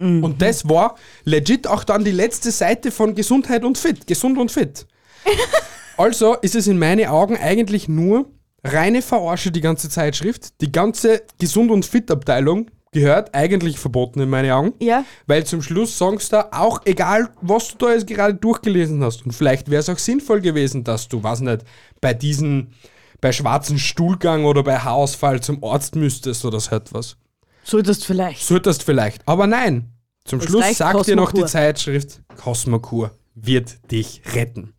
Und 0.00 0.40
das 0.40 0.66
war 0.66 0.96
legit 1.24 1.66
auch 1.66 1.84
dann 1.84 2.04
die 2.04 2.10
letzte 2.10 2.50
Seite 2.50 2.90
von 2.90 3.14
Gesundheit 3.14 3.64
und 3.64 3.76
Fit, 3.76 4.06
gesund 4.06 4.38
und 4.38 4.50
fit. 4.50 4.86
also 5.98 6.36
ist 6.36 6.54
es 6.54 6.66
in 6.66 6.78
meinen 6.78 7.06
Augen 7.08 7.36
eigentlich 7.36 7.86
nur 7.86 8.30
reine 8.64 9.02
Verarsche, 9.02 9.50
die 9.50 9.60
ganze 9.60 9.90
Zeitschrift. 9.90 10.58
Die 10.62 10.72
ganze 10.72 11.22
Gesund 11.38 11.70
und 11.70 11.84
Fit-Abteilung 11.84 12.70
gehört 12.92 13.34
eigentlich 13.34 13.78
verboten 13.78 14.20
in 14.20 14.28
meinen 14.28 14.50
Augen. 14.50 14.72
Ja. 14.80 15.04
Weil 15.26 15.44
zum 15.44 15.62
Schluss 15.62 15.96
sagst 15.96 16.32
du 16.32 16.52
auch, 16.52 16.80
egal 16.84 17.30
was 17.40 17.68
du 17.68 17.86
da 17.86 17.92
jetzt 17.92 18.06
gerade 18.06 18.34
durchgelesen 18.34 19.02
hast, 19.04 19.24
und 19.24 19.32
vielleicht 19.32 19.70
wäre 19.70 19.80
es 19.80 19.88
auch 19.88 19.98
sinnvoll 19.98 20.40
gewesen, 20.40 20.84
dass 20.84 21.08
du, 21.08 21.22
was 21.22 21.40
nicht, 21.40 21.64
bei 22.00 22.14
diesen, 22.14 22.74
bei 23.20 23.32
schwarzen 23.32 23.78
Stuhlgang 23.78 24.44
oder 24.44 24.62
bei 24.62 24.78
Haarausfall 24.78 25.40
zum 25.40 25.62
Arzt 25.62 25.94
müsstest 25.94 26.44
oder 26.44 26.58
so 26.60 26.74
etwas. 26.74 27.16
Solltest 27.62 28.04
vielleicht. 28.04 28.42
Solltest 28.42 28.82
vielleicht. 28.82 29.26
Aber 29.28 29.46
nein. 29.46 29.92
Zum 30.24 30.40
Es 30.40 30.46
Schluss 30.46 30.76
sagt 30.76 31.06
dir 31.06 31.16
noch 31.16 31.32
die 31.32 31.40
Cosmokur. 31.40 31.46
Zeitschrift, 31.46 32.20
Cosmokur 32.36 33.12
wird 33.34 33.90
dich 33.90 34.22
retten. 34.34 34.74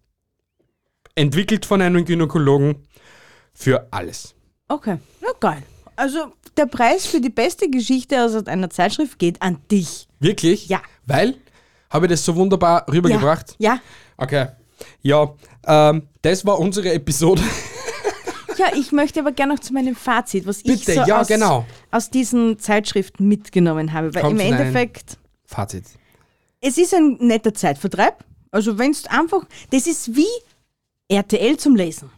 Entwickelt 1.15 1.65
von 1.65 1.81
einem 1.81 2.05
Gynäkologen 2.05 2.87
für 3.53 3.87
alles. 3.91 4.35
Okay. 4.67 4.97
Na 5.21 5.29
geil. 5.39 5.63
Also 6.01 6.33
der 6.57 6.65
Preis 6.65 7.05
für 7.05 7.21
die 7.21 7.29
beste 7.29 7.69
Geschichte 7.69 8.25
aus 8.25 8.47
einer 8.47 8.71
Zeitschrift 8.71 9.19
geht 9.19 9.39
an 9.39 9.59
dich. 9.69 10.07
Wirklich? 10.19 10.67
Ja. 10.67 10.81
Weil, 11.05 11.35
habe 11.91 12.07
ich 12.07 12.13
das 12.13 12.25
so 12.25 12.35
wunderbar 12.35 12.87
rübergebracht? 12.91 13.55
Ja. 13.59 13.79
Okay. 14.17 14.47
Ja, 15.03 15.31
ähm, 15.67 16.07
das 16.23 16.43
war 16.43 16.57
unsere 16.59 16.91
Episode. 16.93 17.43
Ja, 18.57 18.67
ich 18.75 18.91
möchte 18.91 19.21
aber 19.21 19.31
gerne 19.31 19.53
noch 19.53 19.61
zu 19.61 19.73
meinem 19.73 19.95
Fazit, 19.95 20.45
was 20.45 20.57
ich 20.57 20.65
Bitte, 20.65 20.93
so 20.93 21.01
ja, 21.05 21.21
aus, 21.21 21.27
genau. 21.27 21.65
aus 21.89 22.11
diesen 22.11 22.59
Zeitschriften 22.59 23.27
mitgenommen 23.27 23.91
habe. 23.91 24.13
Weil 24.13 24.21
Komm 24.21 24.33
im 24.33 24.53
Endeffekt, 24.53 25.17
Fazit. 25.45 25.85
es 26.59 26.77
ist 26.77 26.93
ein 26.93 27.17
netter 27.21 27.55
Zeitvertreib. 27.55 28.23
Also 28.51 28.77
wenn 28.77 28.91
es 28.91 29.07
einfach, 29.07 29.45
das 29.71 29.87
ist 29.87 30.15
wie 30.15 30.27
RTL 31.07 31.57
zum 31.57 31.75
Lesen. 31.75 32.11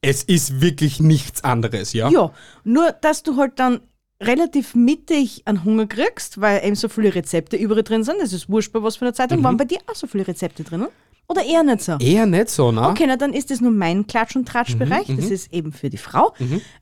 Es 0.00 0.22
ist 0.22 0.60
wirklich 0.60 1.00
nichts 1.00 1.44
anderes, 1.44 1.92
ja? 1.92 2.08
Ja, 2.10 2.32
nur 2.64 2.92
dass 2.92 3.22
du 3.22 3.36
halt 3.36 3.58
dann 3.58 3.80
relativ 4.20 4.74
mittig 4.74 5.42
an 5.46 5.64
Hunger 5.64 5.86
kriegst, 5.86 6.40
weil 6.40 6.64
eben 6.64 6.76
so 6.76 6.88
viele 6.88 7.14
Rezepte 7.14 7.56
überall 7.56 7.82
drin 7.82 8.04
sind. 8.04 8.16
Es 8.22 8.32
ist 8.32 8.48
wurscht 8.48 8.72
bei 8.72 8.82
was 8.82 8.96
für 8.96 9.04
einer 9.04 9.14
Zeitung. 9.14 9.40
Mhm. 9.40 9.44
Waren 9.44 9.56
bei 9.56 9.64
dir 9.64 9.78
auch 9.88 9.94
so 9.96 10.06
viele 10.06 10.26
Rezepte 10.26 10.62
drinnen? 10.62 10.88
Oder 11.28 11.44
eher 11.44 11.62
nicht 11.62 11.82
so? 11.82 11.96
Eher 11.98 12.26
nicht 12.26 12.48
so, 12.50 12.72
ne? 12.72 12.88
Okay, 12.88 13.04
na 13.06 13.16
dann 13.16 13.32
ist 13.32 13.50
das 13.50 13.60
nur 13.60 13.70
mein 13.70 14.06
Klatsch- 14.06 14.36
und 14.36 14.46
Tratschbereich. 14.46 15.08
Mhm, 15.08 15.16
Das 15.16 15.30
ist 15.30 15.52
eben 15.52 15.72
für 15.72 15.88
die 15.90 15.96
Frau. 15.98 16.34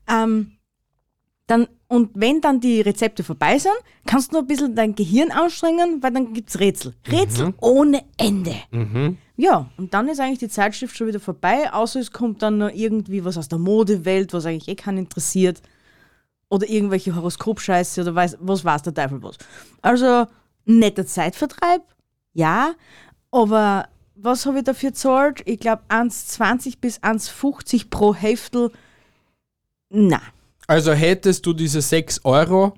Ähm, 0.07 0.51
dann, 1.51 1.67
und 1.87 2.11
wenn 2.13 2.39
dann 2.39 2.61
die 2.61 2.79
Rezepte 2.81 3.23
vorbei 3.23 3.59
sind, 3.59 3.73
kannst 4.05 4.31
du 4.31 4.35
noch 4.37 4.43
ein 4.43 4.47
bisschen 4.47 4.75
dein 4.75 4.95
Gehirn 4.95 5.31
anstrengen, 5.31 6.01
weil 6.01 6.11
dann 6.11 6.33
gibt 6.33 6.49
es 6.49 6.59
Rätsel. 6.59 6.93
Rätsel 7.11 7.47
Mhm. 7.47 7.53
ohne 7.59 8.03
Ende. 8.17 8.55
Ja, 9.35 9.69
und 9.77 9.93
dann 9.93 10.07
ist 10.07 10.19
eigentlich 10.19 10.39
die 10.39 10.47
Zeitschrift 10.47 10.95
schon 10.95 11.07
wieder 11.07 11.19
vorbei, 11.19 11.71
außer 11.73 11.99
es 11.99 12.11
kommt 12.11 12.41
dann 12.41 12.59
noch 12.59 12.71
irgendwie 12.73 13.25
was 13.25 13.37
aus 13.37 13.49
der 13.49 13.59
Modewelt, 13.59 14.33
was 14.33 14.45
eigentlich 14.45 14.69
eh 14.69 14.75
keinen 14.75 14.99
interessiert. 14.99 15.61
Oder 16.49 16.69
irgendwelche 16.69 17.15
Horoskopscheiße 17.15 18.01
oder 18.01 18.15
weiß, 18.15 18.37
was 18.39 18.63
weiß 18.63 18.83
der 18.83 18.93
Teufel 18.93 19.21
was. 19.23 19.37
Also, 19.81 20.27
netter 20.65 21.05
Zeitvertreib, 21.05 21.81
ja, 22.33 22.73
aber 23.31 23.87
was 24.15 24.45
habe 24.45 24.59
ich 24.59 24.63
dafür 24.63 24.91
gezahlt? 24.91 25.41
Ich 25.45 25.59
glaube 25.59 25.81
1,20 25.89 26.75
bis 26.79 26.99
1,50 27.01 27.89
pro 27.89 28.13
Heftel. 28.13 28.71
Na, 29.89 30.21
Also 30.71 30.93
hättest 30.93 31.45
du 31.45 31.51
diese 31.51 31.81
6 31.81 32.23
Euro 32.23 32.75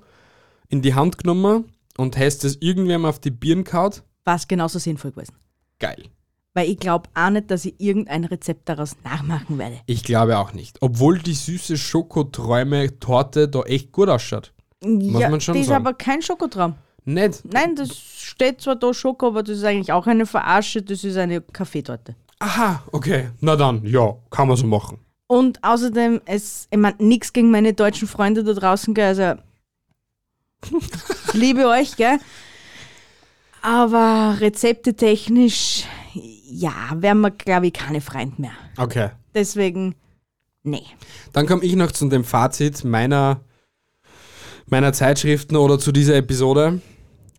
in 0.68 0.82
die 0.82 0.94
Hand 0.94 1.16
genommen 1.16 1.66
und 1.96 2.16
hättest 2.16 2.44
es 2.44 2.56
irgendwem 2.60 3.04
auf 3.04 3.20
die 3.20 3.30
Birn 3.30 3.62
kaut, 3.62 4.02
war 4.24 4.34
es 4.34 4.48
genauso 4.48 4.80
sinnvoll 4.80 5.12
gewesen. 5.12 5.36
geil. 5.78 6.02
Weil 6.54 6.70
ich 6.70 6.78
glaube 6.80 7.08
auch 7.14 7.30
nicht, 7.30 7.52
dass 7.52 7.64
ich 7.64 7.74
irgendein 7.78 8.24
Rezept 8.24 8.68
daraus 8.68 8.96
nachmachen 9.04 9.58
werde. 9.58 9.78
Ich 9.86 10.02
glaube 10.02 10.38
auch 10.38 10.52
nicht. 10.52 10.76
Obwohl 10.80 11.20
die 11.20 11.34
süße 11.34 11.76
Schokoträume-Torte 11.76 13.46
da 13.48 13.62
echt 13.62 13.92
gut 13.92 14.08
ausschaut. 14.08 14.52
ja, 14.82 15.28
man 15.28 15.40
schon 15.40 15.54
das 15.54 15.62
ist 15.62 15.68
sagen. 15.68 15.86
aber 15.86 15.94
kein 15.94 16.20
Schokotraum. 16.20 16.74
Nicht? 17.04 17.44
Nein, 17.44 17.76
das 17.76 17.96
steht 17.96 18.60
zwar 18.60 18.74
da 18.74 18.92
Schoko, 18.92 19.28
aber 19.28 19.44
das 19.44 19.58
ist 19.58 19.64
eigentlich 19.64 19.92
auch 19.92 20.08
eine 20.08 20.26
Verarsche, 20.26 20.82
das 20.82 21.04
ist 21.04 21.16
eine 21.16 21.42
Kaffeetorte. 21.42 22.16
Aha, 22.40 22.82
okay. 22.90 23.30
Na 23.40 23.54
dann, 23.54 23.84
ja, 23.86 24.16
kann 24.30 24.48
man 24.48 24.56
so 24.56 24.66
machen. 24.66 24.98
Und 25.34 25.64
außerdem, 25.64 26.20
es, 26.26 26.68
ich 26.70 26.78
meine, 26.78 26.94
nichts 27.00 27.32
gegen 27.32 27.50
meine 27.50 27.72
deutschen 27.72 28.06
Freunde 28.06 28.44
da 28.44 28.52
draußen, 28.52 28.94
gell, 28.94 29.06
also 29.06 29.42
ich 30.70 31.34
liebe 31.34 31.66
euch, 31.66 31.96
gell. 31.96 32.20
Aber 33.60 34.36
rezepte 34.38 34.94
technisch, 34.94 35.86
ja, 36.12 36.72
wären 36.94 37.20
wir, 37.20 37.32
glaube 37.32 37.66
ich, 37.66 37.72
keine 37.72 38.00
Freunde 38.00 38.42
mehr. 38.42 38.52
Okay. 38.76 39.10
Deswegen, 39.34 39.96
nee. 40.62 40.84
Dann 41.32 41.48
komme 41.48 41.64
ich 41.64 41.74
noch 41.74 41.90
zu 41.90 42.08
dem 42.08 42.22
Fazit 42.22 42.84
meiner, 42.84 43.40
meiner 44.66 44.92
Zeitschriften 44.92 45.56
oder 45.56 45.80
zu 45.80 45.90
dieser 45.90 46.14
Episode. 46.14 46.80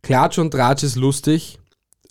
Klatsch 0.01 0.38
und 0.38 0.51
Tratsch 0.51 0.84
ist 0.84 0.97
lustig 0.97 1.60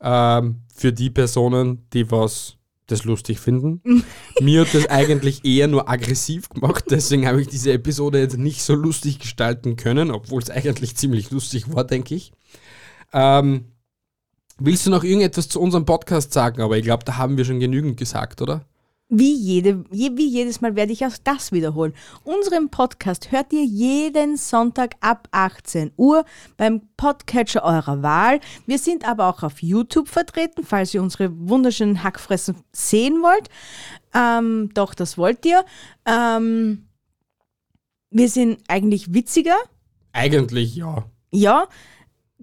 ähm, 0.00 0.62
für 0.74 0.94
die 0.94 1.10
Personen, 1.10 1.86
die 1.92 2.10
was 2.10 2.56
das 2.86 3.04
lustig 3.04 3.40
finden. 3.40 3.82
Mir 4.40 4.62
hat 4.62 4.74
das 4.74 4.88
eigentlich 4.88 5.44
eher 5.44 5.68
nur 5.68 5.88
aggressiv 5.88 6.48
gemacht, 6.48 6.84
deswegen 6.90 7.26
habe 7.26 7.40
ich 7.40 7.48
diese 7.48 7.72
Episode 7.72 8.20
jetzt 8.20 8.38
nicht 8.38 8.62
so 8.62 8.74
lustig 8.74 9.18
gestalten 9.18 9.76
können, 9.76 10.10
obwohl 10.10 10.42
es 10.42 10.50
eigentlich 10.50 10.96
ziemlich 10.96 11.30
lustig 11.30 11.74
war, 11.74 11.84
denke 11.84 12.14
ich. 12.14 12.32
Ähm, 13.12 13.72
willst 14.58 14.86
du 14.86 14.90
noch 14.90 15.04
irgendetwas 15.04 15.48
zu 15.48 15.60
unserem 15.60 15.84
Podcast 15.84 16.32
sagen? 16.32 16.60
Aber 16.60 16.76
ich 16.76 16.84
glaube, 16.84 17.04
da 17.04 17.16
haben 17.16 17.36
wir 17.36 17.44
schon 17.44 17.60
genügend 17.60 17.96
gesagt, 17.96 18.42
oder? 18.42 18.66
Wie, 19.16 19.32
jede, 19.32 19.84
je, 19.92 20.10
wie 20.16 20.26
jedes 20.26 20.60
Mal 20.60 20.74
werde 20.74 20.92
ich 20.92 21.06
auch 21.06 21.16
das 21.22 21.52
wiederholen. 21.52 21.94
Unseren 22.24 22.68
Podcast 22.68 23.30
hört 23.30 23.52
ihr 23.52 23.64
jeden 23.64 24.36
Sonntag 24.36 24.96
ab 24.98 25.28
18 25.30 25.92
Uhr 25.96 26.24
beim 26.56 26.80
Podcatcher 26.96 27.62
eurer 27.62 28.02
Wahl. 28.02 28.40
Wir 28.66 28.76
sind 28.76 29.06
aber 29.08 29.28
auch 29.28 29.44
auf 29.44 29.62
YouTube 29.62 30.08
vertreten, 30.08 30.64
falls 30.64 30.94
ihr 30.94 31.00
unsere 31.00 31.30
wunderschönen 31.32 32.02
Hackfressen 32.02 32.56
sehen 32.72 33.22
wollt. 33.22 33.48
Ähm, 34.14 34.70
doch, 34.74 34.94
das 34.94 35.16
wollt 35.16 35.46
ihr. 35.46 35.64
Ähm, 36.06 36.88
wir 38.10 38.28
sind 38.28 38.64
eigentlich 38.66 39.14
witziger. 39.14 39.54
Eigentlich 40.12 40.74
ja. 40.74 41.04
Ja, 41.30 41.68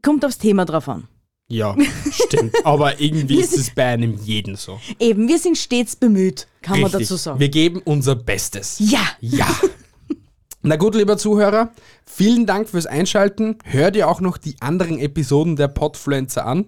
kommt 0.01 0.23
aufs 0.23 0.37
Thema 0.37 0.63
drauf 0.63 0.87
an. 0.87 1.09
Ja, 1.51 1.75
stimmt. 2.11 2.55
Aber 2.63 2.99
irgendwie 2.99 3.39
ist 3.39 3.57
es 3.57 3.69
bei 3.71 3.85
einem 3.85 4.17
jeden 4.23 4.55
so. 4.55 4.79
Eben, 4.99 5.27
wir 5.27 5.37
sind 5.37 5.57
stets 5.57 5.95
bemüht, 5.95 6.47
kann 6.61 6.79
man 6.79 6.91
Richtig. 6.91 7.09
dazu 7.09 7.17
sagen. 7.17 7.39
Wir 7.39 7.49
geben 7.49 7.81
unser 7.83 8.15
Bestes. 8.15 8.77
ja, 8.79 9.05
Ja. 9.19 9.47
Na 10.63 10.75
gut, 10.75 10.93
lieber 10.93 11.17
Zuhörer, 11.17 11.71
vielen 12.05 12.45
Dank 12.45 12.69
fürs 12.69 12.85
Einschalten. 12.85 13.57
Hör 13.63 13.89
dir 13.89 14.07
auch 14.07 14.21
noch 14.21 14.37
die 14.37 14.55
anderen 14.59 14.99
Episoden 14.99 15.55
der 15.55 15.67
Podfluencer 15.67 16.45
an. 16.45 16.67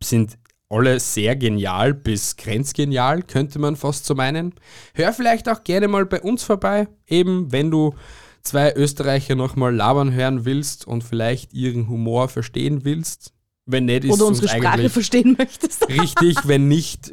Sind 0.00 0.38
alle 0.68 1.00
sehr 1.00 1.34
genial 1.34 1.92
bis 1.92 2.36
grenzgenial, 2.36 3.22
könnte 3.22 3.58
man 3.58 3.74
fast 3.74 4.04
so 4.04 4.14
meinen. 4.14 4.54
Hör 4.94 5.12
vielleicht 5.12 5.48
auch 5.48 5.64
gerne 5.64 5.88
mal 5.88 6.06
bei 6.06 6.20
uns 6.20 6.44
vorbei, 6.44 6.86
eben 7.08 7.50
wenn 7.50 7.72
du 7.72 7.94
zwei 8.42 8.72
Österreicher 8.74 9.34
nochmal 9.34 9.74
labern 9.74 10.12
hören 10.12 10.44
willst 10.44 10.86
und 10.86 11.02
vielleicht 11.02 11.54
ihren 11.54 11.88
Humor 11.88 12.28
verstehen 12.28 12.84
willst. 12.84 13.32
Wenn 13.70 13.84
nicht, 13.84 14.04
ist 14.04 14.12
oder 14.12 14.26
uns 14.26 14.40
unsere 14.40 14.58
Sprache 14.58 14.88
verstehen 14.88 15.36
möchtest. 15.38 15.88
richtig. 15.90 16.38
Wenn 16.44 16.68
nicht, 16.68 17.12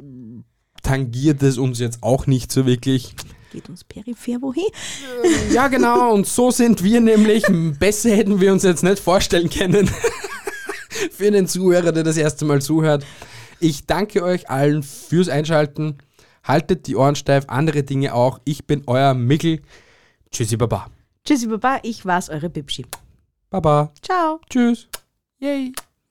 tangiert 0.82 1.44
es 1.44 1.58
uns 1.58 1.80
jetzt 1.80 2.02
auch 2.02 2.28
nicht 2.28 2.50
so 2.50 2.65
wirklich. 2.65 3.13
Geht 3.52 3.68
uns 3.68 3.84
peripher 3.84 4.41
wohin? 4.41 4.63
Ja, 5.52 5.68
genau, 5.68 6.13
und 6.13 6.26
so 6.26 6.52
sind 6.52 6.82
wir 6.82 7.02
nämlich. 7.02 7.44
Besser 7.78 8.12
hätten 8.12 8.39
wir 8.39 8.54
uns 8.54 8.63
jetzt 8.63 8.84
nicht 8.84 9.00
vorstellen 9.00 9.50
können. 9.50 9.89
Für 11.12 11.30
den 11.30 11.46
Zuhörer, 11.48 11.91
der 11.91 12.04
das 12.04 12.15
erste 12.15 12.46
Mal 12.46 12.62
zuhört. 12.62 13.06
Ich 13.60 13.86
danke 13.86 14.24
euch 14.24 14.50
allen 14.50 14.82
fürs 14.82 15.28
Einschalten. 15.28 15.98
Haltet 16.41 16.88
die 16.88 16.96
Ohren 16.96 17.15
steif, 17.15 17.46
andere 17.48 17.84
Dinge 17.84 18.13
auch. 18.13 18.39
Ich 18.46 18.65
bin 18.65 18.84
euer 18.88 19.13
Mickel. 19.13 19.62
Tschüssi, 20.32 20.56
Baba. 20.56 20.88
Tschüssi, 21.26 21.48
Baba, 21.48 21.80
ich 21.84 22.06
war's, 22.06 22.30
eure 22.30 22.50
Bibschi. 22.50 22.86
Baba. 23.50 23.91
Ciao. 24.02 24.39
Tschüss. 24.50 24.88
Yay. 25.39 25.74